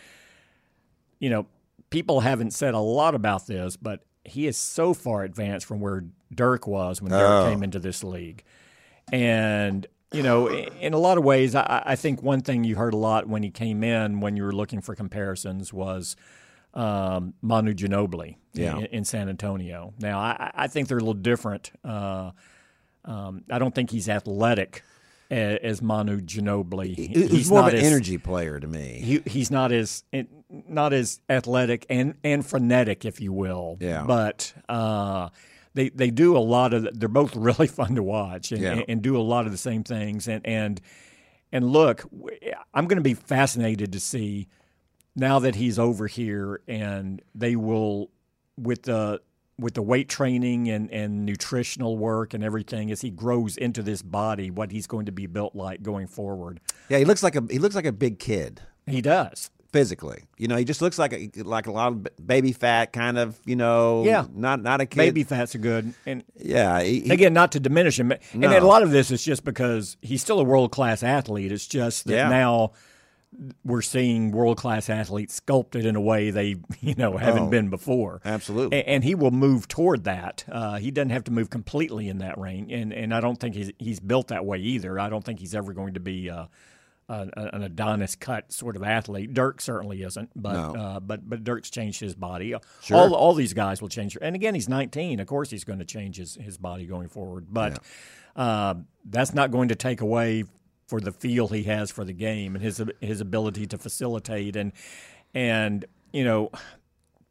you 1.21 1.31
know, 1.31 1.47
people 1.91 2.21
haven't 2.21 2.51
said 2.53 2.75
a 2.75 2.81
lot 2.81 3.15
about 3.15 3.47
this, 3.47 3.77
but 3.77 4.05
he 4.25 4.49
is 4.49 4.57
so 4.57 4.93
far 4.93 5.23
advanced 5.23 5.67
from 5.67 5.81
where 5.81 6.05
Dirk 6.35 6.67
was 6.67 7.01
when 7.01 7.13
Dirk 7.13 7.45
Oh. 7.45 7.49
came 7.49 7.63
into 7.63 7.79
this 7.79 8.03
league. 8.03 8.43
And, 9.13 9.87
you 10.13 10.23
know, 10.23 10.49
in 10.49 10.95
a 10.95 10.99
lot 10.99 11.17
of 11.19 11.23
ways, 11.25 11.55
I, 11.55 11.83
I 11.87 11.97
think 11.97 12.23
one 12.23 12.41
thing 12.41 12.65
you 12.65 12.75
heard 12.77 12.95
a 12.95 12.97
lot 12.97 13.29
when 13.29 13.43
he 13.45 13.51
came 13.51 13.85
in, 13.85 14.21
when 14.21 14.37
you 14.37 14.43
were 14.43 14.53
looking 14.53 14.81
for 14.81 14.95
comparisons, 14.97 15.73
was 15.73 16.17
um, 16.75 17.35
Manu 17.43 17.75
Ginobili 17.75 18.37
Yeah. 18.55 18.79
in, 18.79 18.85
in 18.87 19.05
San 19.05 19.29
Antonio. 19.29 19.93
Now, 19.99 20.19
I, 20.19 20.51
I 20.55 20.67
think 20.69 20.89
they're 20.89 20.99
a 20.99 21.01
little 21.01 21.15
different. 21.15 21.71
Uh, 21.85 22.31
um, 23.05 23.45
I 23.51 23.59
don't 23.59 23.75
think 23.75 23.91
he's 23.91 24.09
athletic 24.09 24.83
as, 25.31 25.59
as 25.63 25.83
Manu 25.83 26.21
Ginobili. 26.21 26.95
He- 26.97 27.27
He's, 27.29 27.51
more 27.51 27.61
not 27.63 27.69
of 27.69 27.75
an 27.75 27.81
as- 27.81 27.87
energy 27.93 28.19
player 28.19 28.59
to 28.61 28.67
me. 28.67 29.01
he 29.03 29.23
he's 29.27 29.51
not 29.51 29.73
as 29.73 30.05
not 30.69 30.93
as 30.93 31.21
athletic 31.29 31.85
and 31.91 32.15
and 32.23 32.45
frenetic, 32.47 33.05
if 33.05 33.21
you 33.21 33.33
will. 33.33 33.77
Yeah. 33.81 34.05
But 34.07 34.53
uh, 34.69 35.31
they 35.75 35.89
they 35.89 36.11
do 36.11 36.37
a 36.37 36.41
lot 36.41 36.73
of. 36.75 36.89
They're 36.99 37.09
both 37.09 37.35
really 37.49 37.67
fun 37.67 37.95
to 37.97 38.03
watch 38.03 38.53
and, 38.53 38.61
Yeah. 38.63 38.83
and 38.89 39.03
do 39.03 39.17
a 39.17 39.23
lot 39.23 39.47
of 39.47 39.53
the 39.53 39.59
same 39.59 39.83
things. 39.85 40.29
And 40.29 40.47
and 40.47 40.81
and 41.51 41.65
look, 41.71 42.05
I'm 42.73 42.87
going 42.87 42.97
to 42.99 43.03
be 43.03 43.15
fascinated 43.15 43.93
to 43.95 44.01
see 44.01 44.49
now 45.15 45.39
that 45.41 45.55
he's 45.57 45.79
over 45.79 46.07
here, 46.07 46.61
and 46.67 47.21
they 47.35 47.57
will 47.57 48.11
with 48.57 48.83
the 48.85 49.21
with 49.59 49.75
the 49.75 49.83
weight 49.83 50.09
training 50.09 50.69
and, 50.69 50.91
and 50.91 51.25
nutritional 51.27 51.97
work 51.97 52.35
and 52.35 52.43
everything 52.43 52.91
as 52.91 53.01
he 53.03 53.11
grows 53.11 53.57
into 53.57 53.83
this 53.83 54.03
body, 54.03 54.51
what 54.51 54.73
he's 54.73 54.87
going 54.87 55.07
to 55.07 55.13
be 55.13 55.27
built 55.27 55.55
like 55.55 55.83
going 55.83 56.07
forward. 56.07 56.59
yeah, 56.89 56.99
he 56.99 57.05
looks 57.05 57.23
like 57.23 57.37
a 57.37 57.43
he 57.51 57.59
looks 57.59 57.75
like 57.75 57.85
a 57.87 57.93
big 57.93 58.19
kid. 58.19 58.61
He 58.87 59.01
does. 59.01 59.51
physically. 59.73 60.25
You 60.37 60.49
know, 60.49 60.57
he 60.57 60.65
just 60.67 60.83
looks 60.83 60.99
like 60.99 61.13
a, 61.15 61.31
like 61.45 61.67
a 61.67 61.73
lot 61.73 61.93
of 61.93 62.07
baby 62.27 62.53
fat 62.53 62.93
kind 62.93 63.17
of, 63.17 63.39
you 63.47 63.57
know, 63.57 64.05
Yeah. 64.05 64.27
not 64.35 64.61
not 64.63 64.81
a 64.83 64.87
kid. 64.87 64.99
Baby 64.99 65.23
fats 65.25 65.55
are 65.55 65.59
good, 65.61 65.95
and 66.05 66.25
Yeah, 66.37 66.83
he, 66.83 67.01
he- 67.01 67.11
again, 67.11 67.33
not 67.33 67.53
to 67.53 67.61
diminish 67.61 67.99
him, 68.01 68.11
and 68.13 68.21
No. 68.35 68.59
a 68.59 68.61
lot 68.61 68.83
of 68.83 68.91
this 68.91 69.11
is 69.11 69.23
just 69.25 69.45
because 69.45 69.97
he's 70.03 70.21
still 70.21 70.41
a 70.41 70.45
world 70.45 70.73
class 70.73 71.03
athlete. 71.03 71.53
It's 71.53 71.67
just 71.67 72.07
that 72.07 72.15
Yeah. 72.15 72.29
now 72.29 72.73
we're 73.65 73.83
seeing 73.83 74.31
world 74.31 74.59
class 74.59 74.91
athletes 74.91 75.35
sculpted 75.35 75.87
in 75.87 75.97
a 75.97 76.01
way 76.01 76.31
they 76.31 76.57
you 76.81 76.95
know 76.97 77.17
haven't 77.17 77.45
Oh, 77.45 77.51
been 77.51 77.71
before. 77.71 78.21
absolutely. 78.25 78.79
A- 78.79 78.89
and, 78.89 79.03
he 79.05 79.15
will 79.15 79.31
move 79.31 79.69
toward 79.69 80.05
that. 80.05 80.45
Uh, 80.51 80.79
he 80.79 80.91
doesn't 80.91 81.11
have 81.11 81.25
to 81.25 81.31
move 81.33 81.49
completely 81.51 82.09
in 82.09 82.19
that 82.19 82.39
range, 82.39 82.71
and 82.73 82.93
and 82.93 83.15
I 83.15 83.21
don't 83.21 83.37
think 83.41 83.55
he's 83.55 83.71
he's 83.79 84.01
built 84.01 84.29
that 84.29 84.45
way 84.45 84.59
either. 84.59 84.99
I 84.99 85.09
don't 85.09 85.25
think 85.25 85.41
he's 85.41 85.55
ever 85.55 85.73
going 85.73 85.95
to 85.95 86.01
be. 86.01 86.31
Uh, 86.31 86.47
an, 87.09 87.31
an 87.37 87.63
Adonis 87.63 88.15
cut 88.17 88.51
sort 88.51 88.75
of 88.75 88.83
athlete. 88.83 89.35
Dirk 89.35 89.61
certainly 89.61 90.03
isn't, 90.03 90.31
but 90.35 90.53
No. 90.55 90.81
uh, 90.81 91.01
but 91.01 91.29
but 91.29 91.45
Dirk's 91.45 91.69
changed 91.69 92.01
his 92.01 92.15
body. 92.15 92.55
Sure. 92.81 92.97
All 92.97 93.15
all 93.15 93.35
these 93.35 93.53
guys 93.53 93.83
will 93.83 93.91
change. 93.91 94.17
And 94.23 94.35
again, 94.35 94.55
he's 94.55 94.67
19. 94.69 95.21
Of 95.21 95.27
course, 95.27 95.51
he's 95.51 95.65
going 95.65 95.81
to 95.81 95.85
change 95.85 96.17
his, 96.17 96.37
his 96.37 96.57
body 96.57 96.87
going 96.87 97.09
forward. 97.09 97.49
But 97.51 97.81
uh, 98.35 98.77
that's 99.05 99.35
not 99.35 99.51
going 99.51 99.69
to 99.69 99.75
take 99.75 100.01
away 100.01 100.45
for 100.87 101.01
the 101.01 101.13
feel 101.13 101.49
he 101.49 101.63
has 101.65 101.91
for 101.91 102.05
the 102.05 102.13
game 102.13 102.55
and 102.55 102.63
his 102.65 102.83
his 103.01 103.21
ability 103.21 103.67
to 103.67 103.79
facilitate 103.79 104.57
and 104.57 104.73
and 105.35 105.85
you 106.13 106.25
know 106.25 106.51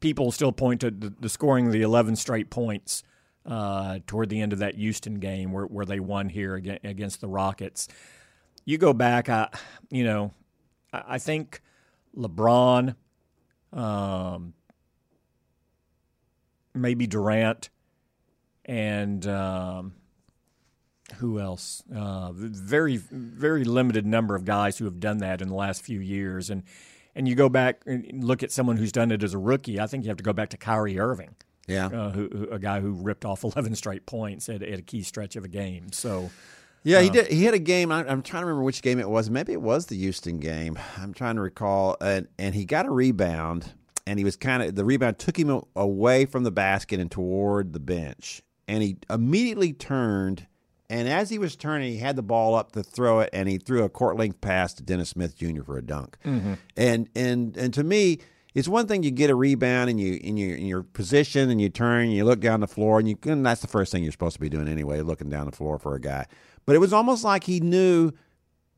people 0.00 0.32
still 0.32 0.52
point 0.52 0.80
to 0.80 0.90
the, 0.90 1.14
the 1.20 1.28
scoring 1.28 1.70
the 1.70 1.80
11 1.80 2.16
straight 2.16 2.50
points 2.50 3.04
uh, 3.46 4.00
toward 4.06 4.28
the 4.28 4.40
end 4.40 4.52
of 4.52 4.58
that 4.58 4.74
Houston 4.74 5.14
game 5.14 5.52
where, 5.52 5.64
where 5.64 5.86
they 5.86 6.00
won 6.00 6.28
here 6.28 6.54
against 6.54 7.20
the 7.20 7.28
Rockets. 7.28 7.88
You 8.64 8.78
go 8.78 8.92
back, 8.92 9.28
I, 9.28 9.48
you 9.90 10.04
know, 10.04 10.32
I, 10.92 11.02
I 11.08 11.18
think 11.18 11.62
LeBron, 12.16 12.94
um, 13.72 14.54
maybe 16.74 17.06
Durant, 17.06 17.70
and 18.64 19.26
um, 19.26 19.94
who 21.18 21.38
else? 21.38 21.82
Uh, 21.94 22.30
very, 22.32 22.96
very 22.96 23.64
limited 23.64 24.06
number 24.06 24.34
of 24.34 24.44
guys 24.44 24.78
who 24.78 24.84
have 24.84 25.00
done 25.00 25.18
that 25.18 25.40
in 25.40 25.48
the 25.48 25.54
last 25.54 25.82
few 25.82 26.00
years. 26.00 26.50
And 26.50 26.62
and 27.14 27.28
you 27.28 27.34
go 27.34 27.48
back 27.48 27.82
and 27.86 28.24
look 28.24 28.42
at 28.42 28.50
someone 28.50 28.76
who's 28.76 28.92
done 28.92 29.10
it 29.10 29.22
as 29.22 29.34
a 29.34 29.38
rookie. 29.38 29.78
I 29.78 29.86
think 29.86 30.04
you 30.04 30.08
have 30.08 30.16
to 30.16 30.24
go 30.24 30.32
back 30.32 30.50
to 30.50 30.56
Kyrie 30.56 30.98
Irving, 30.98 31.34
yeah. 31.66 31.86
uh, 31.86 32.10
who, 32.10 32.28
who, 32.28 32.48
a 32.50 32.58
guy 32.58 32.80
who 32.80 32.92
ripped 32.92 33.24
off 33.24 33.44
11 33.56 33.74
straight 33.74 34.06
points 34.06 34.48
at, 34.48 34.62
at 34.62 34.78
a 34.78 34.82
key 34.82 35.02
stretch 35.02 35.36
of 35.36 35.44
a 35.44 35.48
game. 35.48 35.92
So. 35.92 36.30
Yeah, 36.84 37.00
he 37.00 37.10
did. 37.10 37.28
He 37.28 37.44
had 37.44 37.54
a 37.54 37.60
game. 37.60 37.92
I, 37.92 38.00
I'm 38.00 38.22
trying 38.22 38.42
to 38.42 38.46
remember 38.46 38.64
which 38.64 38.82
game 38.82 38.98
it 38.98 39.08
was. 39.08 39.30
Maybe 39.30 39.52
it 39.52 39.62
was 39.62 39.86
the 39.86 39.96
Houston 39.96 40.40
game. 40.40 40.76
I'm 40.98 41.14
trying 41.14 41.36
to 41.36 41.40
recall. 41.40 41.96
And 42.00 42.26
and 42.40 42.56
he 42.56 42.64
got 42.64 42.86
a 42.86 42.90
rebound, 42.90 43.70
and 44.04 44.18
he 44.18 44.24
was 44.24 44.34
kind 44.34 44.64
of 44.64 44.74
the 44.74 44.84
rebound 44.84 45.20
took 45.20 45.38
him 45.38 45.62
away 45.76 46.24
from 46.24 46.42
the 46.42 46.50
basket 46.50 46.98
and 46.98 47.08
toward 47.08 47.72
the 47.72 47.78
bench, 47.78 48.42
and 48.66 48.82
he 48.82 48.96
immediately 49.08 49.72
turned 49.72 50.48
And 50.92 51.08
as 51.08 51.30
he 51.30 51.38
was 51.38 51.56
turning, 51.56 51.90
he 51.90 51.98
had 51.98 52.16
the 52.16 52.22
ball 52.22 52.54
up 52.54 52.72
to 52.72 52.82
throw 52.82 53.20
it, 53.20 53.30
and 53.32 53.48
he 53.48 53.56
threw 53.56 53.82
a 53.82 53.88
court 53.88 54.18
length 54.18 54.42
pass 54.42 54.74
to 54.74 54.82
Dennis 54.82 55.08
Smith 55.08 55.34
Jr. 55.34 55.62
for 55.62 55.78
a 55.78 55.82
dunk. 55.82 56.18
Mm-hmm. 56.22 56.52
And 56.76 57.08
and 57.16 57.56
and 57.56 57.72
to 57.72 57.82
me, 57.82 58.18
it's 58.52 58.68
one 58.68 58.86
thing 58.86 59.02
you 59.02 59.10
get 59.10 59.30
a 59.30 59.34
rebound 59.34 59.88
and 59.88 59.98
you 59.98 60.20
in 60.22 60.36
your 60.36 60.54
in 60.54 60.66
your 60.66 60.82
position 60.82 61.48
and 61.48 61.62
you 61.62 61.70
turn 61.70 62.02
and 62.02 62.12
you 62.12 62.26
look 62.26 62.40
down 62.40 62.60
the 62.60 62.66
floor 62.66 62.98
and 62.98 63.08
you 63.08 63.16
and 63.24 63.44
that's 63.44 63.62
the 63.62 63.68
first 63.68 63.90
thing 63.90 64.02
you're 64.02 64.12
supposed 64.12 64.34
to 64.34 64.40
be 64.40 64.50
doing 64.50 64.68
anyway, 64.68 65.00
looking 65.00 65.30
down 65.30 65.46
the 65.46 65.56
floor 65.56 65.78
for 65.78 65.94
a 65.94 66.00
guy. 66.00 66.26
But 66.66 66.76
it 66.76 66.78
was 66.78 66.92
almost 66.92 67.24
like 67.24 67.44
he 67.44 67.60
knew, 67.60 68.12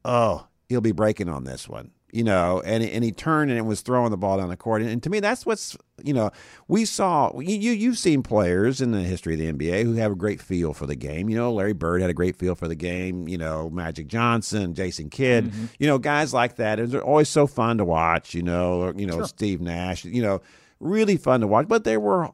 oh, 0.05 0.47
he'll 0.69 0.81
be 0.81 0.93
breaking 0.93 1.29
on 1.29 1.43
this 1.43 1.69
one 1.69 1.91
you 2.15 2.23
know, 2.23 2.63
and 2.65 2.85
and 2.85 3.03
he 3.03 3.11
turned 3.11 3.51
and 3.51 3.59
it 3.59 3.65
was 3.65 3.81
throwing 3.81 4.13
the 4.13 4.17
ball 4.17 4.39
down 4.39 4.49
the 4.49 4.57
court. 4.57 4.83
And, 4.83 4.91
and 4.91 5.03
to 5.03 5.11
me, 5.11 5.19
that's 5.19 5.45
what's 5.45 5.77
you 6.05 6.15
know 6.15 6.31
we 6.69 6.85
saw 6.85 7.37
you 7.41 7.73
you've 7.73 7.99
seen 7.99 8.23
players 8.23 8.81
in 8.81 8.93
the 8.93 9.01
history 9.01 9.35
of 9.35 9.41
the 9.41 9.53
NBA 9.53 9.83
who 9.83 9.95
have 9.95 10.13
a 10.13 10.15
great 10.15 10.41
feel 10.41 10.73
for 10.73 10.87
the 10.87 10.95
game. 10.95 11.29
You 11.29 11.37
know, 11.37 11.53
Larry 11.53 11.73
Bird 11.73 12.03
had 12.03 12.11
a 12.11 12.15
great 12.15 12.37
feel 12.37 12.55
for 12.55 12.69
the 12.69 12.77
game. 12.77 13.27
You 13.27 13.37
know, 13.37 13.69
Magic 13.69 14.07
Johnson, 14.07 14.75
Jason 14.75 15.11
Kidd, 15.11 15.47
mm-hmm. 15.47 15.65
you 15.81 15.89
know, 15.89 15.99
guys 15.99 16.33
like 16.33 16.55
that. 16.57 16.79
They're 16.89 17.03
always 17.03 17.29
so 17.29 17.49
fun 17.49 17.79
to 17.79 17.85
watch. 17.85 18.33
You 18.33 18.45
know, 18.45 18.83
or, 18.83 18.95
you 18.95 19.07
know 19.07 19.17
sure. 19.17 19.27
Steve 19.27 19.61
Nash. 19.61 20.05
You 20.05 20.23
know 20.23 20.41
really 20.79 21.17
fun 21.17 21.41
to 21.41 21.49
watch. 21.49 21.67
But 21.67 21.83
there 21.83 21.99
were 21.99 22.31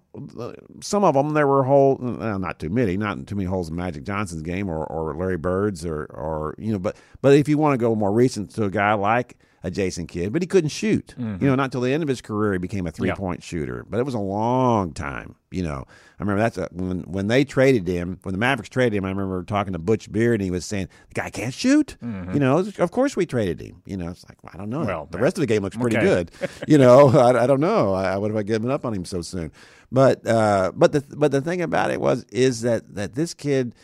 some 0.80 1.04
of 1.04 1.14
them. 1.14 1.34
There 1.34 1.46
were 1.46 1.62
whole, 1.64 1.96
well, 2.00 2.38
not 2.38 2.58
too 2.58 2.68
many, 2.68 2.96
not 2.96 3.26
too 3.26 3.36
many 3.36 3.46
holes 3.46 3.68
in 3.68 3.76
Magic 3.76 4.04
Johnson's 4.04 4.42
game 4.42 4.68
or, 4.68 4.84
or 4.84 5.14
Larry 5.14 5.36
Bird's 5.36 5.84
or 5.84 6.04
or 6.06 6.54
you 6.58 6.72
know. 6.72 6.78
But 6.78 6.96
but 7.20 7.34
if 7.34 7.48
you 7.48 7.58
want 7.58 7.74
to 7.74 7.78
go 7.78 7.94
more 7.94 8.12
recent 8.12 8.50
to 8.54 8.64
a 8.64 8.70
guy 8.70 8.94
like 8.94 9.36
a 9.62 9.70
Jason 9.70 10.06
Kidd, 10.06 10.32
but 10.32 10.42
he 10.42 10.46
couldn't 10.46 10.70
shoot. 10.70 11.14
Mm-hmm. 11.18 11.44
You 11.44 11.50
know, 11.50 11.54
not 11.54 11.64
until 11.64 11.82
the 11.82 11.92
end 11.92 12.02
of 12.02 12.08
his 12.08 12.20
career 12.20 12.54
he 12.54 12.58
became 12.58 12.86
a 12.86 12.90
three 12.90 13.12
point 13.12 13.40
yeah. 13.40 13.46
shooter. 13.46 13.84
But 13.88 14.00
it 14.00 14.04
was 14.04 14.14
a 14.14 14.18
long 14.18 14.92
time. 14.92 15.36
You 15.50 15.62
know, 15.64 15.84
I 15.86 16.22
remember 16.22 16.40
that's 16.40 16.58
a, 16.58 16.68
when 16.72 17.00
when 17.02 17.26
they 17.26 17.44
traded 17.44 17.86
him, 17.86 18.18
when 18.22 18.32
the 18.32 18.38
Mavericks 18.38 18.68
traded 18.68 18.96
him. 18.96 19.04
I 19.04 19.10
remember 19.10 19.42
talking 19.44 19.72
to 19.74 19.78
Butch 19.78 20.10
Beard, 20.10 20.40
and 20.40 20.44
he 20.44 20.50
was 20.50 20.64
saying 20.64 20.88
the 21.08 21.14
guy 21.14 21.28
can't 21.28 21.52
shoot. 21.52 21.96
Mm-hmm. 22.02 22.34
You 22.34 22.40
know, 22.40 22.58
of 22.58 22.90
course 22.90 23.16
we 23.16 23.26
traded 23.26 23.60
him. 23.60 23.82
You 23.84 23.96
know, 23.96 24.10
it's 24.10 24.24
like 24.28 24.42
well, 24.42 24.52
I 24.54 24.56
don't 24.56 24.70
know. 24.70 24.84
Well, 24.84 25.08
the 25.10 25.18
rest 25.18 25.36
of 25.36 25.40
the 25.40 25.46
game 25.46 25.62
looks 25.62 25.76
pretty 25.76 25.96
okay. 25.96 26.06
good. 26.06 26.30
you 26.66 26.78
know, 26.78 27.08
I, 27.18 27.44
I, 27.44 27.46
don't 27.46 27.60
know. 27.60 27.92
I, 27.92 28.12
I 28.12 28.16
would 28.16 28.32
have 28.34 28.46
given 28.46 28.70
up 28.70 28.86
on 28.86 28.94
him 28.94 29.04
so 29.04 29.20
soon. 29.20 29.52
But 29.92 30.26
uh, 30.26 30.72
but 30.74 30.92
the 30.92 31.04
but 31.16 31.32
the 31.32 31.40
thing 31.40 31.62
about 31.62 31.90
it 31.90 32.00
was 32.00 32.24
is 32.24 32.62
that 32.62 32.94
that 32.94 33.14
this 33.14 33.34
kid 33.34 33.74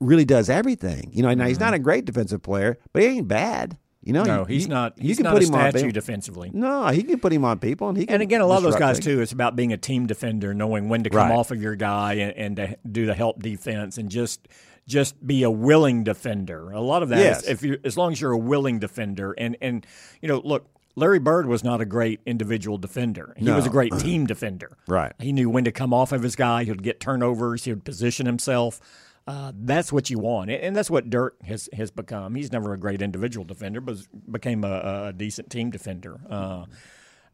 really 0.00 0.24
does 0.24 0.50
everything. 0.50 1.10
You 1.12 1.22
know, 1.22 1.32
now 1.34 1.46
he's 1.46 1.56
mm-hmm. 1.56 1.64
not 1.66 1.74
a 1.74 1.78
great 1.78 2.04
defensive 2.04 2.42
player, 2.42 2.78
but 2.92 3.02
he 3.02 3.08
ain't 3.08 3.28
bad. 3.28 3.78
You 4.02 4.12
know, 4.12 4.22
no, 4.22 4.44
he's 4.44 4.68
not. 4.68 4.96
He's 4.96 5.10
you 5.10 5.16
can 5.16 5.24
not 5.24 5.32
put 5.32 5.42
a 5.42 5.46
him 5.46 5.52
statue 5.52 5.86
on 5.86 5.92
defensively. 5.92 6.50
No, 6.54 6.86
he 6.88 7.02
can 7.02 7.18
put 7.18 7.32
him 7.32 7.44
on 7.44 7.58
people, 7.58 7.88
and 7.88 7.98
he. 7.98 8.08
and 8.08 8.22
again, 8.22 8.40
a 8.40 8.46
lot 8.46 8.58
of 8.58 8.62
those 8.62 8.76
guys 8.76 9.00
too. 9.00 9.20
It's 9.20 9.32
about 9.32 9.56
being 9.56 9.72
a 9.72 9.76
team 9.76 10.06
defender, 10.06 10.54
knowing 10.54 10.88
when 10.88 11.02
to 11.02 11.10
come 11.10 11.30
right. 11.30 11.36
off 11.36 11.50
of 11.50 11.60
your 11.60 11.74
guy 11.74 12.14
and, 12.14 12.36
and, 12.36 12.56
to 12.56 12.78
do 12.88 13.06
the 13.06 13.14
help 13.14 13.42
defense, 13.42 13.98
and 13.98 14.08
just 14.08 14.46
just 14.86 15.26
be 15.26 15.42
a 15.42 15.50
willing 15.50 16.04
defender. 16.04 16.70
A 16.70 16.80
lot 16.80 17.02
of 17.02 17.08
that, 17.08 17.18
yes. 17.18 17.42
is, 17.42 17.48
if 17.48 17.62
you 17.64 17.80
as 17.82 17.96
long 17.96 18.12
as 18.12 18.20
you're 18.20 18.30
a 18.30 18.38
willing 18.38 18.78
defender, 18.78 19.32
and 19.32 19.56
and 19.60 19.84
you 20.22 20.28
know, 20.28 20.40
look, 20.44 20.70
Larry 20.96 21.18
Bird 21.18 21.46
was 21.46 21.62
not 21.62 21.82
a 21.82 21.84
great 21.84 22.20
individual 22.24 22.78
defender. 22.78 23.34
He 23.36 23.44
no. 23.44 23.56
was 23.56 23.66
a 23.66 23.70
great 23.70 23.96
team 23.98 24.26
defender. 24.26 24.76
Right. 24.88 25.12
He 25.18 25.32
knew 25.32 25.50
when 25.50 25.64
to 25.64 25.72
come 25.72 25.92
off 25.92 26.12
of 26.12 26.22
his 26.22 26.36
guy. 26.36 26.64
He 26.64 26.70
would 26.70 26.82
get 26.82 27.00
turnovers. 27.00 27.64
He 27.64 27.72
would 27.72 27.84
position 27.84 28.24
himself. 28.24 28.80
Uh, 29.26 29.52
that's 29.54 29.92
what 29.92 30.08
you 30.10 30.18
want, 30.18 30.48
and 30.48 30.76
that's 30.76 30.88
what 30.88 31.10
Dirk 31.10 31.42
has 31.42 31.68
has 31.72 31.90
become. 31.90 32.36
He's 32.36 32.52
never 32.52 32.72
a 32.72 32.78
great 32.78 33.02
individual 33.02 33.44
defender, 33.44 33.80
but 33.80 33.96
became 34.30 34.62
a, 34.62 35.08
a 35.08 35.12
decent 35.12 35.50
team 35.50 35.70
defender. 35.70 36.20
Uh, 36.30 36.66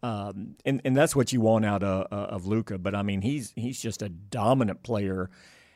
um, 0.03 0.57
and 0.65 0.81
and 0.85 0.97
that's 0.97 1.15
what 1.15 1.33
you 1.33 1.43
want 1.43 1.67
out 1.67 1.83
of, 1.83 2.07
uh, 2.11 2.33
of 2.35 2.47
Luka. 2.47 2.79
But 2.79 2.95
I 2.95 3.03
mean, 3.03 3.21
he's 3.21 3.53
he's 3.55 3.81
just 3.81 4.01
a 4.01 4.09
dominant 4.09 4.83
player. 4.83 5.31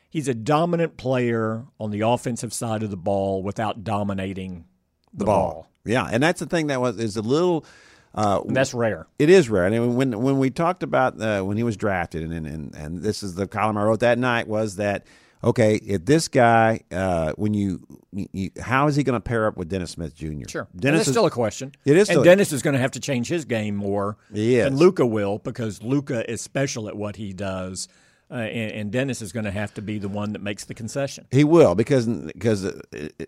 He's 0.09 0.27
a 0.27 0.33
dominant 0.33 0.97
player 0.97 1.65
on 1.79 1.91
the 1.91 2.01
offensive 2.01 2.53
side 2.53 2.81
of 2.81 2.89
the 2.89 2.97
ball 2.97 3.43
without 3.43 3.83
dominating 3.83 4.65
the, 5.13 5.19
the 5.19 5.25
ball. 5.25 5.51
ball. 5.51 5.67
Yeah, 5.85 6.07
and 6.11 6.21
that's 6.21 6.39
the 6.39 6.45
thing 6.45 6.67
that 6.67 6.81
was 6.81 6.99
is 6.99 7.17
a 7.17 7.21
little. 7.21 7.65
Uh, 8.13 8.41
that's 8.47 8.73
rare. 8.73 9.05
It 9.19 9.29
is 9.29 9.49
rare. 9.49 9.65
And 9.65 9.95
when 9.95 10.19
when 10.19 10.39
we 10.39 10.49
talked 10.49 10.83
about 10.83 11.21
uh, 11.21 11.41
when 11.41 11.57
he 11.57 11.63
was 11.63 11.77
drafted, 11.77 12.23
and, 12.23 12.47
and 12.47 12.75
and 12.75 13.01
this 13.01 13.23
is 13.23 13.35
the 13.35 13.47
column 13.47 13.77
I 13.77 13.83
wrote 13.83 13.99
that 13.99 14.17
night 14.17 14.47
was 14.47 14.77
that 14.77 15.05
okay, 15.43 15.75
if 15.75 16.05
this 16.05 16.27
guy, 16.27 16.81
uh, 16.91 17.33
when 17.33 17.53
you, 17.53 17.81
you, 18.11 18.49
how 18.59 18.87
is 18.87 18.95
he 18.95 19.03
going 19.03 19.19
to 19.19 19.23
pair 19.23 19.47
up 19.47 19.57
with 19.57 19.69
Dennis 19.69 19.91
Smith 19.91 20.15
Jr.? 20.15 20.47
Sure, 20.47 20.67
Dennis 20.75 21.07
is 21.07 21.13
still 21.13 21.25
a 21.25 21.31
question. 21.31 21.73
It 21.85 21.97
is, 21.97 22.09
and 22.09 22.23
Dennis 22.23 22.51
is 22.51 22.61
going 22.61 22.73
to 22.73 22.79
have 22.79 22.91
to 22.91 22.99
change 22.99 23.27
his 23.27 23.45
game 23.45 23.75
more 23.75 24.17
than 24.29 24.75
Luka 24.75 25.05
will 25.05 25.37
because 25.39 25.83
Luka 25.83 26.29
is 26.29 26.41
special 26.41 26.87
at 26.87 26.95
what 26.95 27.15
he 27.15 27.33
does. 27.33 27.87
Uh, 28.29 28.35
and, 28.35 28.71
and, 28.73 28.91
Dennis 28.91 29.21
is 29.21 29.31
going 29.31 29.45
to 29.45 29.51
have 29.51 29.73
to 29.75 29.81
be 29.81 29.99
the 29.99 30.09
one 30.09 30.33
that 30.33 30.41
makes 30.41 30.65
the 30.65 30.73
concession. 30.73 31.25
He 31.31 31.45
will 31.45 31.75
because 31.75 32.05
because 32.07 32.65
uh, 32.65 32.81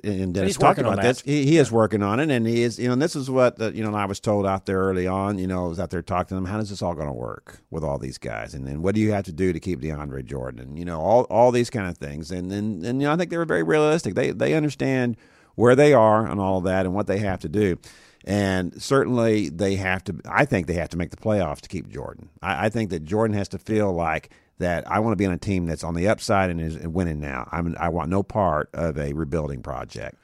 and 0.03 0.33
Dennis 0.33 0.57
talked 0.57 0.77
about 0.77 1.01
this. 1.01 1.21
He, 1.21 1.45
he, 1.45 1.57
is 1.57 1.71
working 1.71 2.03
on 2.03 2.19
it, 2.19 2.29
and 2.29 2.45
he 2.45 2.63
is 2.63 2.77
you 2.77 2.87
know. 2.87 2.93
And 2.93 3.01
this 3.01 3.15
is 3.15 3.29
what 3.29 3.61
uh, 3.61 3.71
you 3.71 3.81
know. 3.81 3.95
I 3.95 4.03
was 4.03 4.19
told 4.19 4.45
out 4.45 4.65
there 4.65 4.79
early 4.79 5.07
on. 5.07 5.37
You 5.37 5.47
know, 5.47 5.65
I 5.65 5.69
was 5.69 5.79
out 5.79 5.89
there 5.89 6.01
talking 6.01 6.29
to 6.29 6.35
them. 6.35 6.45
How 6.45 6.59
is 6.59 6.69
this 6.69 6.81
all 6.81 6.95
going 6.95 7.07
to 7.07 7.13
work 7.13 7.61
with 7.71 7.81
all 7.81 7.97
these 7.97 8.17
guys? 8.17 8.53
And 8.53 8.67
then 8.67 8.81
what 8.81 8.93
do 8.93 8.99
you 8.99 9.13
have 9.13 9.23
to 9.25 9.31
do 9.31 9.53
to 9.53 9.59
keep 9.61 9.79
DeAndre 9.79 10.25
Jordan? 10.25 10.59
And 10.59 10.77
you 10.77 10.83
know, 10.83 10.99
all 10.99 11.23
all 11.29 11.53
these 11.53 11.69
kind 11.69 11.87
of 11.87 11.97
things. 11.97 12.29
And 12.29 12.51
and, 12.51 12.85
and 12.85 13.01
you 13.01 13.07
know, 13.07 13.13
I 13.13 13.15
think 13.15 13.29
they 13.29 13.37
were 13.37 13.45
very 13.45 13.63
realistic. 13.63 14.15
They 14.15 14.31
they 14.31 14.53
understand 14.53 15.15
where 15.55 15.77
they 15.77 15.93
are 15.93 16.27
and 16.27 16.41
all 16.41 16.57
of 16.57 16.65
that 16.65 16.85
and 16.85 16.93
what 16.93 17.07
they 17.07 17.19
have 17.19 17.39
to 17.41 17.49
do. 17.49 17.77
And 18.25 18.81
certainly 18.81 19.49
they 19.49 19.75
have 19.75 20.03
to, 20.05 20.15
I 20.25 20.45
think 20.45 20.67
they 20.67 20.73
have 20.73 20.89
to 20.89 20.97
make 20.97 21.11
the 21.11 21.17
playoffs 21.17 21.61
to 21.61 21.69
keep 21.69 21.87
Jordan. 21.89 22.29
I, 22.41 22.65
I 22.65 22.69
think 22.69 22.89
that 22.89 23.05
Jordan 23.05 23.35
has 23.37 23.47
to 23.49 23.57
feel 23.57 23.93
like 23.93 24.29
that 24.59 24.89
I 24.89 24.99
want 24.99 25.13
to 25.13 25.15
be 25.17 25.25
on 25.25 25.33
a 25.33 25.37
team 25.37 25.65
that's 25.65 25.83
on 25.83 25.95
the 25.95 26.07
upside 26.07 26.49
and 26.49 26.61
is 26.61 26.77
winning 26.87 27.19
now. 27.19 27.49
I'm, 27.51 27.75
I 27.79 27.89
want 27.89 28.09
no 28.09 28.23
part 28.23 28.69
of 28.73 28.97
a 28.97 29.13
rebuilding 29.13 29.63
project. 29.63 30.15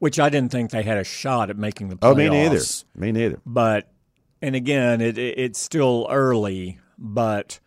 Which 0.00 0.20
I 0.20 0.28
didn't 0.28 0.52
think 0.52 0.70
they 0.70 0.82
had 0.82 0.98
a 0.98 1.04
shot 1.04 1.48
at 1.50 1.56
making 1.56 1.88
the 1.88 1.96
playoffs. 1.96 2.10
Oh, 2.10 2.14
me 2.14 2.28
neither. 2.28 2.60
Me 2.94 3.12
neither. 3.12 3.40
But, 3.46 3.90
and 4.42 4.54
again, 4.54 5.00
it, 5.00 5.16
it, 5.16 5.38
it's 5.38 5.58
still 5.58 6.06
early, 6.10 6.78
but 6.98 7.60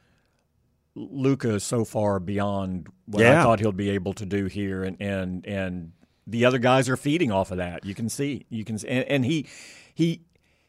Luka 0.95 1.55
is 1.55 1.63
so 1.63 1.85
far 1.85 2.19
beyond 2.19 2.87
what 3.05 3.23
yeah. 3.23 3.39
I 3.39 3.43
thought 3.43 3.59
he'll 3.59 3.71
be 3.71 3.91
able 3.91 4.13
to 4.13 4.25
do 4.25 4.45
here, 4.45 4.83
and 4.83 4.97
and 4.99 5.45
and 5.45 5.91
the 6.25 6.45
other 6.45 6.57
guys 6.57 6.89
are 6.89 6.97
feeding 6.97 7.31
off 7.31 7.51
of 7.51 7.57
that. 7.57 7.85
You 7.85 7.95
can 7.95 8.09
see, 8.09 8.45
you 8.49 8.65
can, 8.65 8.77
see, 8.77 8.87
and, 8.87 9.05
and 9.05 9.25
he 9.25 9.47
he 9.93 10.21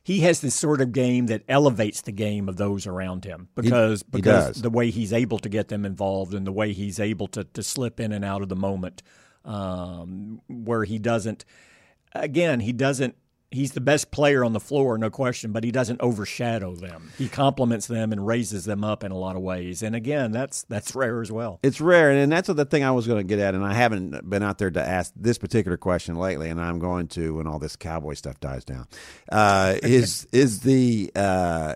he 0.09 0.21
has 0.21 0.41
this 0.41 0.55
sort 0.55 0.81
of 0.81 0.91
game 0.93 1.27
that 1.27 1.43
elevates 1.51 2.01
the 2.01 2.13
game 2.13 2.49
of 2.49 2.57
those 2.57 2.87
around 2.87 3.27
him 3.27 3.47
because 3.55 4.01
he, 4.01 4.07
he 4.07 4.23
because 4.23 4.47
does. 4.47 4.63
the 4.63 4.71
way 4.71 4.89
he's 4.89 5.13
able 5.13 5.39
to 5.39 5.51
get 5.51 5.69
them 5.69 5.85
involved 5.85 6.33
and 6.33 6.47
the 6.47 6.53
way 6.53 6.73
he's 6.73 6.99
able 6.99 7.27
to 7.27 7.45
to 7.45 7.63
slip 7.63 8.01
in 8.01 8.11
and 8.11 8.25
out 8.25 8.41
of 8.41 8.49
the 8.49 8.57
moment, 8.57 9.03
um, 9.45 10.41
where 10.49 10.85
he 10.85 10.99
doesn't. 10.99 11.45
Again, 12.15 12.61
he 12.61 12.73
doesn't 12.73 13.17
he's 13.51 13.73
the 13.73 13.81
best 13.81 14.11
player 14.11 14.45
on 14.45 14.53
the 14.53 14.61
floor, 14.61 14.97
no 14.99 15.11
question, 15.11 15.53
but 15.53 15.65
he 15.65 15.71
doesn't 15.71 16.01
overshadow 16.01 16.75
them. 16.75 17.13
He 17.17 17.29
complements 17.29 17.87
them 17.87 18.13
and 18.13 18.27
raises 18.27 18.65
them 18.65 18.85
up 18.85 19.05
in 19.05 19.13
a 19.13 19.17
lot 19.17 19.37
of 19.37 19.43
ways. 19.43 19.83
And 19.83 19.95
again, 19.95 20.33
that's 20.33 20.63
that's 20.65 20.95
rare 20.95 21.21
as 21.21 21.33
well. 21.33 21.61
It's 21.63 21.81
rare, 21.81 22.11
and 22.11 22.31
that's 22.31 22.49
the 22.49 22.65
thing 22.65 22.85
I 22.85 22.91
was 22.91 23.07
going 23.07 23.19
to 23.19 23.25
get 23.25 23.39
at. 23.39 23.55
And 23.55 23.65
I 23.65 23.75
haven't 23.75 24.29
been 24.29 24.43
out 24.43 24.59
there 24.59 24.71
to 24.71 24.87
ask 24.87 25.13
this 25.17 25.39
particular 25.39 25.77
question 25.77 26.17
lately, 26.17 26.51
and 26.51 26.61
I'm 26.61 26.79
going 26.79 27.09
to 27.09 27.37
when 27.37 27.47
all 27.47 27.59
this 27.59 27.77
cowboy 27.77 28.15
stuff 28.15 28.39
dies 28.41 28.65
down. 28.65 28.87
Uh, 29.31 29.77
is 29.83 30.27
is 30.33 30.61
the 30.61 31.11
uh, 31.15 31.75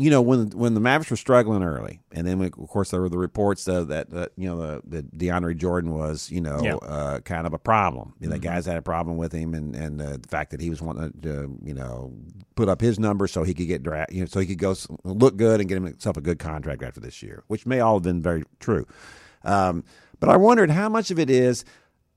you 0.00 0.10
know 0.10 0.22
when 0.22 0.50
when 0.50 0.74
the 0.74 0.80
Mavericks 0.80 1.10
were 1.10 1.16
struggling 1.16 1.62
early, 1.62 2.00
and 2.12 2.26
then 2.26 2.38
we, 2.38 2.46
of 2.46 2.68
course 2.68 2.90
there 2.90 3.00
were 3.00 3.08
the 3.08 3.18
reports 3.18 3.68
uh, 3.68 3.84
that 3.84 4.12
uh, 4.12 4.26
you 4.36 4.48
know 4.48 4.80
the, 4.80 5.02
the 5.02 5.02
DeAndre 5.02 5.56
Jordan 5.56 5.92
was 5.92 6.30
you 6.30 6.40
know 6.40 6.60
yeah. 6.62 6.76
uh, 6.76 7.20
kind 7.20 7.46
of 7.46 7.52
a 7.52 7.58
problem. 7.58 8.14
You 8.18 8.28
know, 8.28 8.36
mm-hmm. 8.36 8.42
guys 8.42 8.66
had 8.66 8.76
a 8.76 8.82
problem 8.82 9.18
with 9.18 9.32
him, 9.32 9.54
and 9.54 9.76
and 9.76 10.00
uh, 10.00 10.16
the 10.16 10.28
fact 10.28 10.52
that 10.52 10.60
he 10.60 10.70
was 10.70 10.80
wanting 10.80 11.12
to 11.22 11.58
you 11.62 11.74
know 11.74 12.14
put 12.54 12.68
up 12.68 12.80
his 12.80 12.98
numbers 12.98 13.32
so 13.32 13.42
he 13.42 13.52
could 13.52 13.68
get 13.68 13.82
draft, 13.82 14.12
you 14.12 14.20
know, 14.20 14.26
so 14.26 14.40
he 14.40 14.46
could 14.46 14.58
go 14.58 14.74
look 15.04 15.36
good 15.36 15.60
and 15.60 15.68
get 15.68 15.82
himself 15.82 16.16
a 16.16 16.20
good 16.20 16.38
contract 16.38 16.82
after 16.82 17.00
this 17.00 17.22
year, 17.22 17.44
which 17.48 17.66
may 17.66 17.80
all 17.80 17.94
have 17.94 18.02
been 18.02 18.22
very 18.22 18.44
true. 18.58 18.86
Um, 19.44 19.84
but 20.18 20.28
I 20.28 20.36
wondered 20.36 20.70
how 20.70 20.88
much 20.88 21.10
of 21.10 21.18
it 21.18 21.30
is 21.30 21.64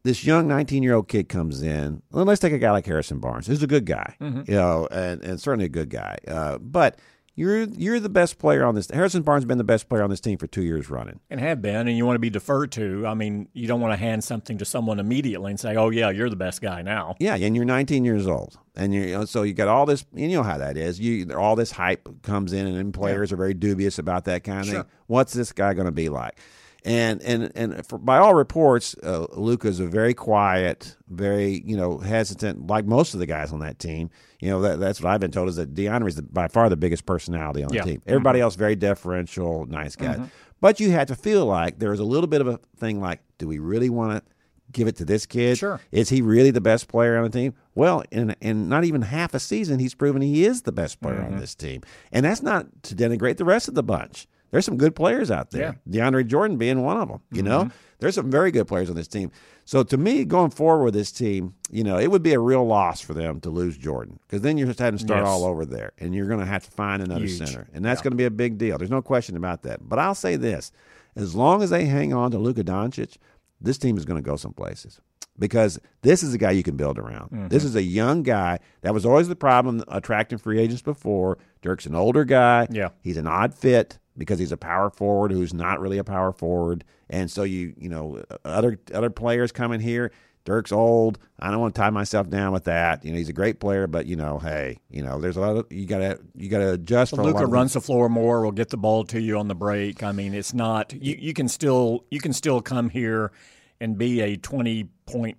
this 0.04 0.26
young 0.26 0.48
19 0.48 0.84
year 0.84 0.94
old 0.94 1.08
kid 1.08 1.30
comes 1.30 1.62
in. 1.62 2.02
Well, 2.12 2.26
let's 2.26 2.42
take 2.42 2.54
a 2.54 2.60
guy 2.60 2.72
like 2.72 2.86
Harrison 2.86 3.20
Barnes, 3.20 3.48
who's 3.48 3.64
a 3.64 3.68
good 3.68 3.86
guy, 3.86 4.16
mm-hmm. 4.22 4.52
you 4.52 4.58
know, 4.58 4.88
and, 4.92 5.24
and 5.24 5.40
certainly 5.40 5.66
a 5.66 5.70
good 5.70 5.90
guy. 5.90 6.18
Uh, 6.28 6.58
but 6.58 7.00
you're 7.36 7.64
you're 7.64 8.00
the 8.00 8.10
best 8.10 8.38
player 8.38 8.64
on 8.64 8.76
this. 8.76 8.90
Harrison 8.92 9.24
Barnes 9.24 9.44
has 9.44 9.48
been 9.48 9.58
the 9.58 9.64
best 9.64 9.90
player 9.90 10.04
on 10.04 10.10
this 10.10 10.20
team 10.20 10.38
for 10.38 10.46
two 10.46 10.62
years 10.62 10.90
running, 10.90 11.20
and 11.30 11.40
have 11.40 11.62
been. 11.62 11.88
And 11.88 11.98
you 11.98 12.06
want 12.06 12.16
to 12.16 12.20
be 12.20 12.30
deferred 12.30 12.72
to. 12.74 13.08
I 13.08 13.16
mean, 13.16 13.48
you 13.54 13.68
don't 13.68 13.82
want 13.82 13.92
to 13.92 13.98
hand 13.98 14.24
something 14.24 14.60
to 14.60 14.66
someone 14.66 15.00
immediately 15.00 15.50
and 15.50 15.60
say, 15.60 15.76
"Oh 15.76 15.90
yeah, 15.90 16.12
you're 16.12 16.30
the 16.30 16.36
best 16.36 16.62
guy 16.62 16.84
now." 16.84 17.16
Yeah, 17.20 17.36
and 17.36 17.56
you're 17.56 17.66
19 17.66 18.06
years 18.06 18.28
old, 18.28 18.60
and 18.76 18.94
you 18.94 19.08
know, 19.08 19.26
so 19.26 19.42
you 19.42 19.54
got 19.54 19.68
all 19.68 19.88
this. 19.88 20.06
You 20.14 20.28
know 20.30 20.44
how 20.44 20.60
that 20.60 20.78
is. 20.78 21.00
You 21.00 21.34
all 21.34 21.56
this 21.56 21.72
hype 21.72 22.08
comes 22.22 22.54
in, 22.54 22.68
and 22.68 22.78
then 22.78 22.92
players 22.92 23.32
yeah. 23.32 23.36
are 23.36 23.38
very 23.38 23.56
dubious 23.56 23.98
about 23.98 24.26
that 24.26 24.44
kind 24.44 24.60
of 24.60 24.66
sure. 24.66 24.84
thing. 24.84 24.92
What's 25.08 25.34
this 25.34 25.52
guy 25.52 25.74
going 25.74 25.88
to 25.88 25.92
be 25.92 26.10
like? 26.10 26.38
And 26.86 27.22
and 27.22 27.52
and 27.56 27.86
for, 27.86 27.98
by 27.98 28.18
all 28.18 28.34
reports, 28.34 28.96
uh, 29.04 29.28
is 29.64 29.80
a 29.80 29.88
very 29.88 30.14
quiet, 30.14 30.98
very 31.08 31.64
you 31.66 31.78
know 31.78 31.98
hesitant, 31.98 32.68
like 32.68 32.86
most 32.86 33.14
of 33.14 33.22
the 33.22 33.26
guys 33.26 33.54
on 33.54 33.60
that 33.60 33.80
team. 33.80 34.10
You 34.42 34.50
know 34.50 34.62
that, 34.62 34.80
that's 34.80 35.02
what 35.02 35.14
I've 35.14 35.22
been 35.22 35.32
told 35.32 35.48
is 35.48 35.56
that 35.56 35.74
DeAndre 35.74 36.10
is 36.10 36.16
the, 36.16 36.24
by 36.24 36.50
far 36.50 36.70
the 36.70 36.76
biggest 36.76 37.06
personality 37.06 37.64
on 37.64 37.74
yeah. 37.74 37.84
the 37.84 37.92
team. 37.92 38.02
Everybody 38.06 38.40
mm-hmm. 38.40 38.44
else 38.44 38.56
very 38.56 38.76
deferential, 38.76 39.66
nice 39.66 39.96
guy. 39.96 40.16
Mm-hmm. 40.16 40.26
But 40.60 40.80
you 40.80 40.92
had 40.92 41.08
to 41.10 41.16
feel 41.16 41.46
like 41.46 41.80
there 41.80 41.92
was 41.92 42.00
a 42.00 42.06
little 42.06 42.28
bit 42.28 42.42
of 42.42 42.48
a 42.48 42.60
thing 42.78 43.02
like, 43.02 43.20
do 43.38 43.48
we 43.48 43.60
really 43.60 43.90
want 43.90 44.18
to 44.18 44.34
give 44.74 44.88
it 44.88 44.98
to 44.98 45.06
this 45.06 45.26
kid. 45.26 45.58
Sure. 45.58 45.80
Is 45.92 46.10
he 46.10 46.22
really 46.22 46.52
the 46.52 46.62
best 46.62 46.88
player 46.88 47.18
on 47.18 47.24
the 47.24 47.30
team? 47.30 47.54
Well, 47.76 48.04
in 48.12 48.36
in 48.42 48.68
not 48.68 48.84
even 48.84 49.04
half 49.04 49.34
a 49.34 49.40
season, 49.40 49.80
he's 49.80 49.96
proven 49.96 50.22
he 50.22 50.44
is 50.46 50.64
the 50.64 50.72
best 50.72 51.00
player 51.00 51.14
Mm-hmm. 51.14 51.36
on 51.36 51.40
this 51.40 51.54
team, 51.54 51.84
and 52.12 52.26
that's 52.26 52.42
not 52.42 52.66
to 52.84 52.96
denigrate 52.96 53.38
the 53.38 53.46
rest 53.46 53.68
of 53.68 53.76
the 53.76 53.84
bunch. 53.84 54.28
There's 54.54 54.66
some 54.66 54.78
good 54.78 54.96
players 54.96 55.30
out 55.32 55.52
there. 55.52 55.78
DeAndre 55.90 56.26
Jordan 56.28 56.58
being 56.58 56.82
one 56.84 56.96
of 56.98 57.10
them. 57.10 57.20
You 57.32 57.42
know, 57.44 57.64
Mm-hmm. 57.66 57.76
there's 58.00 58.16
some 58.16 58.30
very 58.32 58.52
good 58.52 58.68
players 58.68 58.90
on 58.90 58.96
this 58.96 59.08
team. 59.08 59.32
So 59.66 59.82
to 59.84 59.98
me, 59.98 60.24
going 60.26 60.52
forward 60.52 60.84
with 60.86 60.94
this 60.94 61.12
team, 61.12 61.56
you 61.72 61.84
know, 61.84 61.98
it 61.98 62.12
would 62.12 62.22
be 62.24 62.34
a 62.34 62.40
real 62.40 62.66
loss 62.66 63.02
for 63.02 63.14
them 63.14 63.40
to 63.42 63.50
lose 63.50 63.76
Jordan 63.78 64.20
because 64.28 64.42
then 64.42 64.58
you're 64.58 64.68
just 64.68 64.80
having 64.80 64.98
to 65.00 65.04
start 65.04 65.22
Yes. 65.22 65.28
all 65.28 65.44
over 65.46 65.66
there, 65.66 65.92
and 66.00 66.14
you're 66.14 66.28
going 66.28 66.40
to 66.40 66.46
have 66.46 66.64
to 66.66 66.72
find 66.72 67.02
another 67.02 67.26
Huge. 67.26 67.38
center, 67.40 67.68
and 67.74 67.84
that's 67.84 68.02
going 68.02 68.12
to 68.12 68.18
be 68.18 68.26
a 68.26 68.32
big 68.32 68.58
deal. 68.58 68.78
There's 68.78 68.92
no 68.92 69.02
question 69.02 69.36
about 69.36 69.64
that. 69.64 69.90
But 69.90 70.00
I'll 70.00 70.16
say 70.16 70.36
this: 70.36 70.72
as 71.16 71.34
long 71.34 71.64
as 71.64 71.70
they 71.72 71.86
hang 71.86 72.14
on 72.14 72.30
to 72.32 72.38
Luka 72.38 72.64
Doncic, 72.64 73.18
this 73.60 73.78
team 73.78 73.98
is 73.98 74.06
going 74.06 74.22
to 74.22 74.26
go 74.30 74.36
some 74.36 74.54
places 74.54 75.00
because 75.40 75.80
this 76.04 76.22
is 76.22 76.34
a 76.34 76.38
guy 76.38 76.52
you 76.52 76.62
can 76.62 76.76
build 76.78 77.00
around. 77.00 77.32
Mm-hmm. 77.32 77.48
This 77.48 77.64
is 77.64 77.76
a 77.76 77.82
young 77.82 78.22
guy. 78.22 78.60
That 78.82 78.94
was 78.94 79.04
always 79.06 79.30
the 79.30 79.36
problem 79.36 79.84
attracting 79.88 80.38
free 80.38 80.60
agents 80.60 80.82
before. 80.84 81.38
Dirk's 81.64 81.86
an 81.88 81.96
older 81.96 82.24
guy. 82.26 82.68
Yeah. 82.70 82.90
He's 83.02 83.18
an 83.18 83.26
odd 83.28 83.54
fit 83.56 83.98
because 84.18 84.40
he's 84.40 84.52
a 84.52 84.58
power 84.58 84.90
forward 84.90 85.32
who's 85.32 85.54
not 85.54 85.80
really 85.80 85.98
a 85.98 86.04
power 86.04 86.32
forward. 86.32 86.84
And 87.10 87.30
so 87.30 87.44
you, 87.44 87.74
you 87.78 87.90
know, 87.90 88.24
other 88.46 88.80
other 88.94 89.10
players 89.10 89.52
coming 89.52 89.80
here. 89.80 90.12
Dirk's 90.46 90.74
old. 90.74 91.20
I 91.40 91.52
don't 91.52 91.62
want 91.62 91.74
to 91.74 91.80
tie 91.80 91.90
myself 91.90 92.30
down 92.30 92.52
with 92.52 92.66
that. 92.66 93.06
You 93.06 93.14
know, 93.14 93.18
he's 93.18 93.30
a 93.30 93.34
great 93.34 93.62
player, 93.62 93.88
but 93.88 94.08
you 94.08 94.18
know, 94.18 94.40
hey, 94.40 94.78
you 94.90 95.02
know, 95.02 95.18
there's 95.18 95.38
a 95.38 95.40
lot 95.40 95.56
of 95.56 95.72
you 95.72 95.86
gotta 95.86 96.20
you 96.36 96.50
gotta 96.50 96.74
adjust 96.74 97.16
for 97.16 97.22
a 97.22 97.24
lot 97.24 97.36
Luka 97.36 97.46
runs 97.48 97.74
the 97.74 97.80
floor 97.82 98.10
more. 98.10 98.42
We'll 98.42 98.52
get 98.52 98.70
the 98.70 98.76
ball 98.78 99.06
to 99.06 99.22
you 99.22 99.38
on 99.40 99.48
the 99.48 99.56
break. 99.56 100.04
I 100.04 100.12
mean, 100.12 100.34
it's 100.34 100.54
not 100.54 100.92
you. 100.92 101.16
You 101.18 101.34
can 101.34 101.48
still 101.48 102.04
you 102.12 102.20
can 102.20 102.34
still 102.34 102.62
come 102.62 102.90
here 102.90 103.32
and 103.80 103.98
be 103.98 104.20
a 104.20 104.36
twenty 104.36 104.90
point 105.06 105.38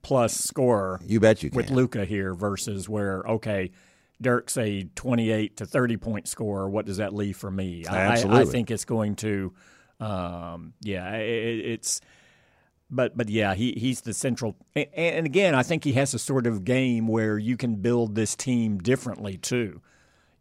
plus 0.00 0.34
scorer 0.34 0.98
You 1.06 1.20
bet 1.20 1.42
you 1.42 1.50
can. 1.50 1.56
with 1.58 1.70
Luka 1.70 2.06
here 2.06 2.34
versus 2.34 2.88
where 2.88 3.22
okay, 3.28 3.70
Dirk's 4.22 4.56
a 4.56 4.84
twenty 4.94 5.30
eight 5.30 5.58
to 5.58 5.66
thirty 5.66 5.96
point 5.96 6.28
scorer. 6.28 6.70
What 6.70 6.86
does 6.86 6.96
that 6.96 7.12
leave 7.12 7.36
for 7.36 7.50
me? 7.50 7.84
I, 7.86 8.22
I, 8.22 8.40
I 8.40 8.44
think 8.44 8.70
it's 8.70 8.84
going 8.84 9.16
to, 9.16 9.52
um, 10.00 10.72
yeah, 10.80 11.14
it, 11.16 11.66
it's. 11.66 12.00
But 12.94 13.16
but 13.16 13.28
yeah, 13.30 13.54
he 13.54 13.72
he's 13.72 14.02
the 14.02 14.12
central, 14.12 14.54
and, 14.76 14.86
and 14.94 15.26
again, 15.26 15.54
I 15.54 15.62
think 15.62 15.82
he 15.82 15.94
has 15.94 16.12
a 16.14 16.18
sort 16.18 16.46
of 16.46 16.62
game 16.64 17.08
where 17.08 17.38
you 17.38 17.56
can 17.56 17.76
build 17.76 18.14
this 18.14 18.36
team 18.36 18.78
differently 18.78 19.38
too. 19.38 19.80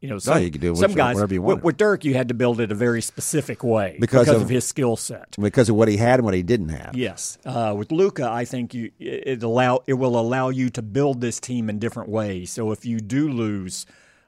You 0.01 0.09
know, 0.09 0.17
some, 0.17 0.41
you 0.41 0.49
can 0.49 0.59
do 0.61 0.75
some 0.75 0.93
guys 0.95 1.13
whatever 1.13 1.33
you 1.35 1.43
with, 1.43 1.55
want. 1.57 1.63
with 1.63 1.77
Dirk, 1.77 2.03
you 2.05 2.15
had 2.15 2.29
to 2.29 2.33
build 2.33 2.59
it 2.59 2.71
a 2.71 2.75
very 2.75 3.03
specific 3.03 3.63
way 3.63 3.97
Because 3.99 4.27
of, 4.29 4.41
of- 4.41 4.49
his 4.49 4.65
skill 4.65 4.95
set. 4.97 5.35
because 5.39 5.69
of 5.69 5.75
what 5.75 5.87
he 5.87 5.97
had 5.97 6.15
and 6.15 6.25
what 6.25 6.33
he 6.33 6.41
didn't 6.41 6.69
have. 6.69 6.95
Yes, 6.95 7.37
uh, 7.45 7.75
with 7.77 7.91
Luka, 7.91 8.27
I 8.27 8.45
think 8.45 8.73
you 8.73 8.91
it 8.99 9.43
allow 9.43 9.83
it 9.85 9.93
will 9.93 10.17
allow 10.19 10.49
you 10.49 10.71
to 10.71 10.81
build 10.81 11.21
this 11.21 11.39
team 11.39 11.69
in 11.69 11.77
different 11.77 12.09
ways. 12.09 12.49
So 12.51 12.71
if 12.71 12.83
you 12.83 12.99
do 12.99 13.29
lose 13.29 13.85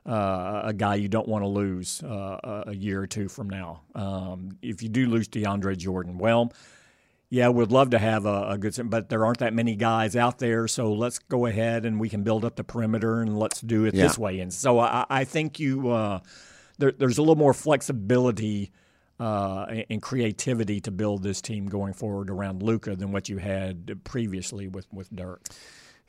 uh, 0.08 0.62
a 0.66 0.74
guy 0.74 0.96
you 0.96 1.08
don't 1.08 1.28
want 1.28 1.44
to 1.44 1.48
lose 1.48 2.04
uh, 2.04 2.66
a 2.68 2.76
year 2.76 3.02
or 3.02 3.08
two 3.08 3.28
from 3.28 3.50
now, 3.50 3.82
um, 3.96 4.58
if 4.62 4.84
you 4.84 4.90
do 4.90 5.08
lose 5.08 5.28
DeAndre 5.28 5.76
Jordan, 5.76 6.20
well. 6.20 6.54
Yeah, 7.34 7.50
we'd 7.50 7.72
love 7.72 7.90
to 7.90 7.98
have 7.98 8.28
a, 8.28 8.50
a 8.50 8.58
good, 8.60 8.78
but 8.92 9.10
there 9.10 9.26
aren't 9.26 9.40
that 9.40 9.56
many 9.56 9.76
guys 9.76 10.16
out 10.16 10.38
there. 10.38 10.68
So 10.68 10.94
let's 10.94 11.18
go 11.18 11.48
ahead 11.48 11.84
and 11.84 12.00
we 12.00 12.08
can 12.08 12.22
build 12.22 12.46
up 12.46 12.56
the 12.58 12.64
perimeter 12.64 13.22
and 13.22 13.40
let's 13.40 13.60
do 13.60 13.86
it 13.86 13.96
this 14.04 14.20
way. 14.20 14.40
And 14.40 14.54
so 14.54 14.78
I, 14.80 15.06
I 15.10 15.24
think 15.24 15.60
you 15.60 15.90
uh, 15.90 16.20
there, 16.78 16.92
there's 16.92 17.18
a 17.18 17.22
little 17.24 17.36
more 17.36 17.56
flexibility 17.56 18.72
uh, 19.20 19.66
and- 19.68 19.86
and 19.90 20.02
creativity 20.02 20.80
to 20.82 20.92
build 20.92 21.24
this 21.24 21.42
team 21.42 21.66
going 21.66 21.94
forward 21.94 22.30
around 22.30 22.62
Luka 22.62 22.96
than 22.96 23.12
what 23.12 23.30
you 23.30 23.38
had 23.40 24.04
previously 24.04 24.68
with 24.68 24.86
with 24.94 25.10
Dirk. 25.16 25.48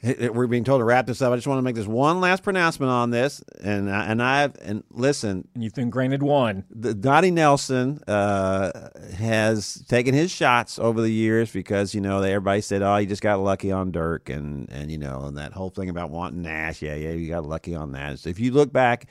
We're 0.04 0.46
being 0.46 0.64
told 0.64 0.80
to 0.80 0.84
wrap 0.84 1.06
this 1.06 1.22
up. 1.22 1.32
I 1.32 1.36
just 1.36 1.46
want 1.46 1.58
to 1.58 1.62
make 1.62 1.74
this 1.76 1.86
one 1.86 2.20
last 2.20 2.42
pronouncement 2.42 2.90
on 2.92 3.10
this, 3.10 3.42
and 3.62 3.90
I- 3.90 4.04
and 4.06 4.22
I've 4.22 4.52
and 4.62 4.84
listen, 4.90 5.48
And 5.54 5.64
you've 5.64 5.74
been 5.74 5.88
granted 5.88 6.22
one. 6.22 6.64
the, 6.70 6.92
Donnie 6.92 7.30
Nelson 7.30 8.00
uh, 8.06 8.88
has 9.16 9.82
taken 9.88 10.12
his 10.14 10.30
shots 10.30 10.78
over 10.78 11.00
the 11.00 11.10
years 11.10 11.50
because 11.52 11.94
you 11.94 12.00
know 12.00 12.20
they, 12.20 12.32
everybody 12.34 12.60
said, 12.60 12.82
"Oh, 12.82 12.96
you 12.96 13.06
just 13.06 13.22
got 13.22 13.40
lucky 13.40 13.72
on 13.72 13.92
Dirk," 13.92 14.28
and 14.28 14.68
and 14.70 14.90
you 14.90 14.98
know 14.98 15.22
and 15.24 15.38
that 15.38 15.52
whole 15.52 15.70
thing 15.70 15.88
about 15.88 16.10
wanting 16.10 16.42
Nash. 16.42 16.82
Yeah, 16.82 16.94
yeah, 16.96 17.12
you 17.12 17.28
got 17.30 17.46
lucky 17.46 17.74
on 17.74 17.92
that. 17.92 18.18
So 18.18 18.28
if 18.30 18.38
you 18.38 18.50
look 18.52 18.72
back. 18.72 19.06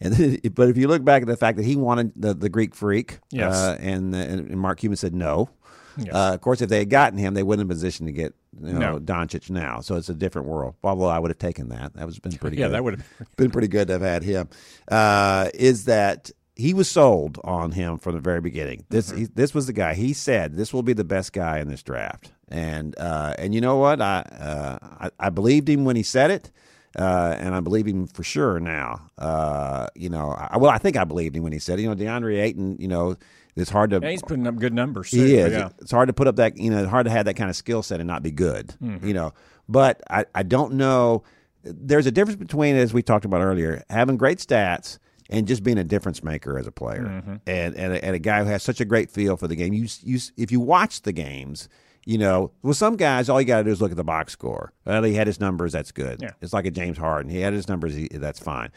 And 0.00 0.40
but 0.54 0.68
if 0.68 0.76
you 0.76 0.86
look 0.86 1.02
back 1.02 1.22
at 1.22 1.26
the 1.28 1.36
fact 1.36 1.56
that 1.56 1.64
he 1.64 1.74
wanted 1.74 2.12
the, 2.14 2.32
the 2.32 2.48
Greek 2.48 2.72
freak, 2.76 3.18
Yes. 3.32 3.52
uh, 3.56 3.76
and, 3.80 4.14
and 4.14 4.48
and 4.48 4.60
Mark 4.60 4.78
Cuban 4.78 4.96
said 4.96 5.12
no. 5.12 5.50
Yes. 5.98 6.14
Uh, 6.14 6.30
of 6.34 6.40
course, 6.40 6.60
if 6.62 6.68
they 6.68 6.78
had 6.78 6.90
gotten 6.90 7.18
him, 7.18 7.34
they 7.34 7.42
wouldn't 7.42 7.60
have 7.62 7.68
been 7.68 7.74
positioned 7.76 8.06
to 8.08 8.12
get 8.12 8.34
you 8.60 8.72
know, 8.72 8.98
No. 8.98 8.98
Doncic 9.00 9.50
now. 9.50 9.80
So 9.80 9.96
it's 9.96 10.08
a 10.08 10.14
different 10.14 10.48
world. 10.48 10.74
Although 10.84 11.06
I 11.06 11.18
would 11.18 11.30
have 11.30 11.38
taken 11.38 11.68
that. 11.70 11.94
That 11.94 12.06
was 12.06 12.18
been 12.18 12.32
pretty 12.32 12.56
Yeah, 12.56 12.66
good 12.66 12.74
that 12.74 12.84
would 12.84 12.94
have 13.00 13.06
been 13.36 13.50
pretty 13.50 13.68
good 13.68 13.88
to 13.88 13.94
have 13.94 14.02
had 14.02 14.22
him. 14.22 14.48
Uh, 14.90 15.48
is 15.54 15.84
that 15.86 16.30
he 16.56 16.74
was 16.74 16.90
sold 16.90 17.38
on 17.44 17.72
him 17.72 17.98
from 17.98 18.14
the 18.14 18.20
very 18.20 18.40
beginning. 18.40 18.84
This 18.88 19.10
he, 19.10 19.24
this 19.26 19.54
was 19.54 19.66
the 19.66 19.72
guy. 19.72 19.94
He 19.94 20.12
said 20.12 20.54
this 20.54 20.72
will 20.72 20.82
be 20.82 20.92
the 20.92 21.04
best 21.04 21.32
guy 21.32 21.58
in 21.60 21.68
this 21.68 21.82
draft. 21.82 22.32
And 22.48 22.98
uh, 22.98 23.34
and 23.38 23.54
you 23.54 23.60
know 23.60 23.76
what? 23.76 24.00
I, 24.00 24.20
uh, 24.20 24.78
I 25.00 25.10
I 25.26 25.30
believed 25.30 25.68
him 25.68 25.84
when 25.84 25.96
he 25.96 26.02
said 26.02 26.30
it. 26.30 26.50
Uh, 26.98 27.36
and 27.38 27.54
I 27.54 27.60
believe 27.60 27.86
him 27.86 28.06
for 28.08 28.22
sure 28.24 28.58
now. 28.58 29.00
Uh, 29.16 29.86
you 29.94 30.08
know, 30.08 30.32
I, 30.32 30.56
well, 30.58 30.70
I 30.70 30.78
think 30.78 30.96
I 30.96 31.04
believed 31.04 31.36
him 31.36 31.44
when 31.44 31.52
he 31.52 31.58
said, 31.60 31.80
you 31.80 31.88
know, 31.88 31.94
DeAndre 31.94 32.42
Ayton. 32.42 32.76
You 32.80 32.88
know, 32.88 33.16
it's 33.56 33.70
hard 33.70 33.90
to 33.90 34.00
Yeah, 34.02 34.10
he's 34.10 34.22
putting 34.22 34.46
up 34.46 34.56
good 34.56 34.74
numbers. 34.74 35.10
he 35.10 35.36
is. 35.36 35.52
Yeah. 35.52 35.68
It's 35.80 35.90
hard 35.92 36.08
to 36.08 36.12
put 36.12 36.26
up 36.26 36.36
that 36.36 36.56
you 36.56 36.70
know, 36.70 36.78
it's 36.82 36.90
hard 36.90 37.06
to 37.06 37.10
have 37.10 37.26
that 37.26 37.34
kind 37.34 37.50
of 37.50 37.56
skill 37.56 37.82
set 37.82 38.00
and 38.00 38.06
not 38.08 38.22
be 38.22 38.30
good. 38.32 38.74
Mm-hmm. 38.82 39.06
You 39.06 39.14
know, 39.14 39.32
but 39.68 40.02
I, 40.10 40.24
I 40.34 40.42
don't 40.42 40.74
know. 40.74 41.22
There's 41.62 42.06
a 42.06 42.10
difference 42.12 42.38
between, 42.38 42.76
as 42.76 42.92
we 42.94 43.02
talked 43.02 43.24
about 43.24 43.42
earlier, 43.42 43.82
having 43.90 44.16
great 44.16 44.38
stats 44.38 44.98
and 45.28 45.46
just 45.46 45.62
being 45.62 45.76
a 45.78 45.84
difference 45.84 46.22
maker 46.24 46.58
as 46.58 46.66
a 46.66 46.72
player, 46.72 47.02
Mm-hmm. 47.04 47.34
and 47.46 47.74
and 47.76 47.92
a, 47.92 48.04
and 48.04 48.14
a 48.16 48.18
guy 48.18 48.42
who 48.42 48.46
has 48.50 48.62
such 48.62 48.80
a 48.80 48.84
great 48.84 49.10
feel 49.10 49.36
for 49.36 49.46
the 49.48 49.56
game. 49.56 49.72
You 49.72 49.86
you 50.02 50.18
if 50.36 50.50
you 50.50 50.60
watch 50.60 51.02
the 51.02 51.12
games. 51.12 51.68
You 52.08 52.16
know, 52.16 52.52
with 52.62 52.78
some 52.78 52.96
guys, 52.96 53.28
all 53.28 53.38
you 53.38 53.46
got 53.46 53.58
to 53.58 53.64
do 53.64 53.70
is 53.70 53.82
look 53.82 53.90
at 53.90 53.98
the 53.98 54.02
box 54.02 54.32
score. 54.32 54.72
Well, 54.86 55.02
he 55.02 55.12
had 55.12 55.26
his 55.26 55.40
numbers. 55.40 55.72
That's 55.72 55.92
good. 55.92 56.22
Yeah. 56.22 56.30
It's 56.40 56.54
like 56.54 56.64
a 56.64 56.70
James 56.70 56.96
Harden. 56.96 57.30
He 57.30 57.40
had 57.42 57.52
his 57.52 57.68
numbers. 57.68 57.94
He, 57.94 58.08
that's 58.10 58.38
fine. 58.38 58.70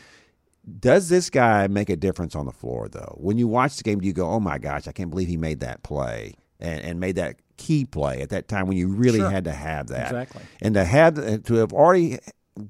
Does 0.80 1.08
this 1.08 1.30
guy 1.30 1.68
make 1.68 1.90
a 1.90 1.96
difference 1.96 2.36
on 2.36 2.46
the 2.46 2.52
floor, 2.52 2.90
though? 2.90 3.16
When 3.18 3.38
you 3.38 3.48
watch 3.48 3.78
the 3.78 3.84
game, 3.84 4.00
do 4.02 4.06
you 4.08 4.12
go, 4.12 4.30
"Oh 4.30 4.42
my 4.42 4.58
gosh, 4.58 4.86
I 4.86 4.92
can't 4.92 5.10
believe 5.10 5.30
he 5.30 5.38
made 5.38 5.62
that 5.62 5.82
play 5.82 6.34
and, 6.60 6.82
and 6.82 7.00
made 7.00 7.16
that 7.16 7.38
key 7.56 7.86
play 7.86 8.22
at 8.22 8.32
that 8.32 8.50
time 8.50 8.68
when 8.68 8.76
you 8.76 8.90
really 8.90 9.20
Sure. 9.20 9.30
had 9.30 9.46
to 9.46 9.54
have 9.54 9.88
that?" 9.88 10.08
Exactly. 10.12 10.42
And 10.62 10.74
to 10.76 10.84
have 10.84 11.18
uh, 11.18 11.38
to 11.38 11.54
have 11.56 11.72
already 11.72 12.20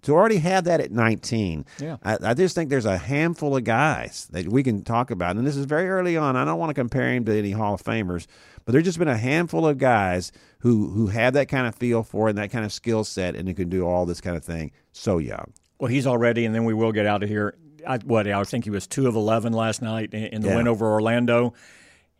to 0.03 0.13
already 0.13 0.37
have 0.37 0.65
that 0.65 0.79
at 0.79 0.91
19, 0.91 1.65
Yeah. 1.79 1.97
I, 2.03 2.17
I 2.23 2.33
just 2.35 2.53
think 2.53 2.69
there's 2.69 2.85
a 2.85 2.99
handful 2.99 3.57
of 3.57 3.63
guys 3.63 4.27
that 4.31 4.47
we 4.47 4.61
can 4.61 4.83
talk 4.83 5.09
about, 5.09 5.35
and 5.37 5.45
this 5.45 5.57
is 5.57 5.65
very 5.65 5.89
early 5.89 6.15
on. 6.15 6.35
I 6.35 6.45
don't 6.45 6.59
want 6.59 6.69
to 6.69 6.75
compare 6.75 7.11
him 7.11 7.25
to 7.25 7.35
any 7.35 7.49
Hall 7.51 7.73
of 7.73 7.81
Famers, 7.83 8.27
but 8.65 8.71
there's 8.73 8.83
just 8.85 8.99
been 8.99 9.07
a 9.07 9.17
handful 9.17 9.67
of 9.67 9.77
guys 9.77 10.31
who 10.59 10.89
who 10.91 11.07
have 11.07 11.33
that 11.33 11.47
kind 11.49 11.67
of 11.67 11.75
feel 11.75 12.03
for 12.03 12.27
it 12.27 12.31
and 12.31 12.37
that 12.37 12.51
kind 12.51 12.65
of 12.65 12.71
skill 12.73 13.03
set, 13.03 13.35
and 13.35 13.47
who 13.47 13.53
can 13.53 13.69
do 13.69 13.83
all 13.85 14.05
this 14.05 14.21
kind 14.21 14.35
of 14.37 14.43
thing 14.43 14.71
so 14.91 15.17
young. 15.17 15.53
Well, 15.79 15.89
he's 15.89 16.05
already, 16.05 16.45
and 16.45 16.53
then 16.53 16.65
we 16.65 16.73
will 16.73 16.91
get 16.91 17.05
out 17.07 17.23
of 17.23 17.29
here. 17.29 17.55
I, 17.87 17.97
what 17.97 18.27
I 18.27 18.43
think 18.43 18.63
he 18.65 18.69
was 18.69 18.85
two 18.85 19.07
of 19.07 19.15
eleven 19.15 19.53
last 19.53 19.81
night 19.81 20.13
in, 20.13 20.41
the 20.41 20.49
Yeah. 20.49 20.55
win 20.57 20.67
over 20.67 20.85
Orlando, 20.91 21.53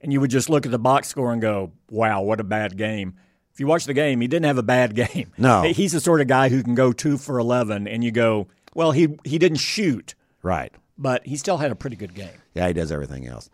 and 0.01 0.11
you 0.11 0.19
would 0.19 0.31
just 0.31 0.49
look 0.49 0.65
at 0.65 0.71
the 0.71 0.79
box 0.79 1.07
score 1.07 1.31
and 1.31 1.41
go, 1.41 1.71
"Wow, 1.89 2.23
what 2.23 2.39
a 2.39 2.43
bad 2.43 2.77
game." 2.77 3.13
If 3.53 3.59
you 3.59 3.67
watch 3.67 3.85
the 3.85 3.93
game, 3.93 4.21
he 4.21 4.27
didn't 4.27 4.45
have 4.45 4.57
a 4.57 4.63
bad 4.63 4.95
game. 5.13 5.31
No. 5.37 5.61
he's 5.63 5.91
the 5.91 5.99
sort 5.99 6.21
of 6.21 6.27
guy 6.27 6.49
who 6.49 6.63
can 6.63 6.73
go 6.73 6.91
two 6.91 7.17
for 7.17 7.37
eleven, 7.37 7.87
and 7.87 8.03
you 8.03 8.09
go, 8.11 8.47
"Well, 8.73 8.91
he 8.93 9.17
he 9.23 9.37
didn't 9.37 9.59
shoot, 9.59 10.15
Right. 10.41 10.73
but 10.97 11.27
he 11.27 11.37
still 11.37 11.57
had 11.57 11.69
a 11.71 11.75
pretty 11.75 11.95
good 11.97 12.15
game." 12.15 12.29
Yeah, 12.55 12.67
he 12.67 12.73
does 12.73 12.91
everything 12.91 13.27
else. 13.27 13.49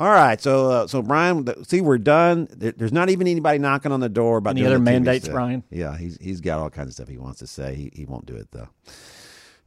All 0.00 0.08
right, 0.08 0.40
so 0.40 0.70
uh, 0.70 0.86
so 0.86 1.02
Brian, 1.02 1.46
see, 1.64 1.82
we're 1.82 1.98
done. 1.98 2.48
There- 2.50 2.72
There's 2.72 2.92
not 2.92 3.10
even 3.10 3.26
anybody 3.28 3.58
knocking 3.58 3.92
on 3.92 4.00
the 4.00 4.08
door 4.08 4.38
about 4.38 4.56
Any 4.56 4.64
other 4.64 4.78
the 4.78 4.84
mandates, 4.84 5.26
stuff. 5.26 5.34
Brian? 5.34 5.62
Yeah, 5.70 5.96
he's 5.98 6.16
he's 6.20 6.40
got 6.40 6.58
all 6.58 6.70
kinds 6.70 6.88
of 6.88 6.94
stuff 6.94 7.08
he 7.08 7.18
wants 7.18 7.40
to 7.40 7.46
say. 7.46 7.74
He 7.74 7.90
he 7.94 8.06
won't 8.06 8.24
do 8.24 8.34
it 8.34 8.48
though. 8.50 8.68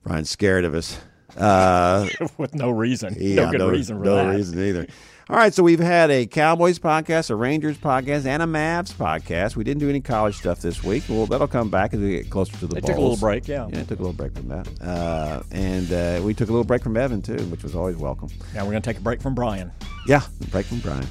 Brian's 0.03 0.31
scared 0.31 0.65
of 0.65 0.73
us. 0.73 0.99
Uh, 1.37 2.07
With 2.37 2.55
no 2.55 2.71
reason, 2.71 3.15
yeah, 3.19 3.45
no 3.45 3.51
good 3.51 3.71
reason 3.71 3.99
for 3.99 4.05
no 4.05 4.15
that. 4.15 4.35
reason 4.35 4.59
either. 4.59 4.87
All 5.29 5.35
right, 5.37 5.53
so 5.53 5.61
we've 5.63 5.79
had 5.79 6.09
a 6.11 6.25
Cowboys 6.25 6.79
podcast, 6.79 7.29
a 7.29 7.35
Rangers 7.35 7.77
podcast, 7.77 8.25
and 8.25 8.43
a 8.43 8.45
Mavs 8.45 8.91
podcast. 8.93 9.55
We 9.55 9.63
didn't 9.63 9.79
do 9.79 9.89
any 9.89 10.01
college 10.01 10.35
stuff 10.35 10.59
this 10.61 10.83
week. 10.83 11.03
Well, 11.07 11.25
that'll 11.27 11.47
come 11.47 11.69
back 11.69 11.93
as 11.93 11.99
we 12.01 12.09
get 12.09 12.29
closer 12.29 12.51
to 12.57 12.67
the 12.67 12.75
They 12.75 12.81
balls. 12.81 12.89
took 12.89 12.97
a 12.97 13.01
little 13.01 13.17
break, 13.17 13.47
yeah. 13.47 13.67
Yeah, 13.71 13.83
took 13.83 13.99
a 13.99 14.01
little 14.01 14.13
break 14.13 14.33
from 14.35 14.47
that, 14.49 14.67
uh, 14.81 15.43
and 15.51 15.93
uh, 15.93 16.21
we 16.23 16.33
took 16.33 16.49
a 16.49 16.51
little 16.51 16.65
break 16.65 16.81
from 16.83 16.97
Evan 16.97 17.21
too, 17.21 17.37
which 17.45 17.63
was 17.63 17.75
always 17.75 17.95
welcome. 17.97 18.29
Now 18.55 18.65
we're 18.65 18.71
going 18.71 18.81
to 18.81 18.89
take 18.89 18.97
a 18.97 19.01
break 19.03 19.21
from 19.21 19.33
Brian. 19.35 19.71
Yeah, 20.05 20.21
break 20.51 20.65
from 20.65 20.79
Brian. 20.79 21.07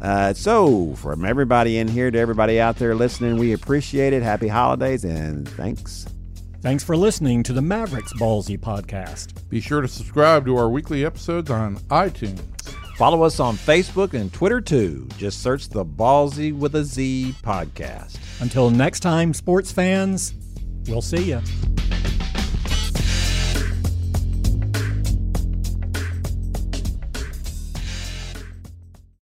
Uh, 0.00 0.34
so, 0.34 0.94
from 0.96 1.24
everybody 1.24 1.78
in 1.78 1.88
here 1.88 2.10
to 2.10 2.18
everybody 2.18 2.60
out 2.60 2.76
there 2.76 2.94
listening, 2.94 3.38
we 3.38 3.52
appreciate 3.52 4.12
it. 4.12 4.22
Happy 4.22 4.48
holidays 4.48 5.04
and 5.04 5.48
thanks. 5.50 6.06
Thanks 6.60 6.84
for 6.84 6.96
listening 6.96 7.42
to 7.44 7.52
the 7.52 7.62
Mavericks 7.62 8.12
Ballzy 8.14 8.58
podcast. 8.58 9.48
Be 9.48 9.60
sure 9.60 9.80
to 9.80 9.88
subscribe 9.88 10.44
to 10.46 10.56
our 10.56 10.68
weekly 10.68 11.04
episodes 11.04 11.50
on 11.50 11.76
iTunes, 11.90 12.42
Follow 12.96 13.24
us 13.24 13.40
on 13.40 13.56
Facebook 13.56 14.14
and 14.14 14.32
Twitter 14.32 14.58
too. 14.58 15.06
Just 15.18 15.42
search 15.42 15.68
the 15.68 15.84
Ballzy 15.84 16.56
with 16.56 16.74
a 16.76 16.82
Z 16.82 17.34
podcast. 17.42 18.16
Until 18.40 18.70
next 18.70 19.00
time, 19.00 19.34
sports 19.34 19.70
fans, 19.70 20.32
we'll 20.88 21.02
see 21.02 21.24
you. 21.24 21.42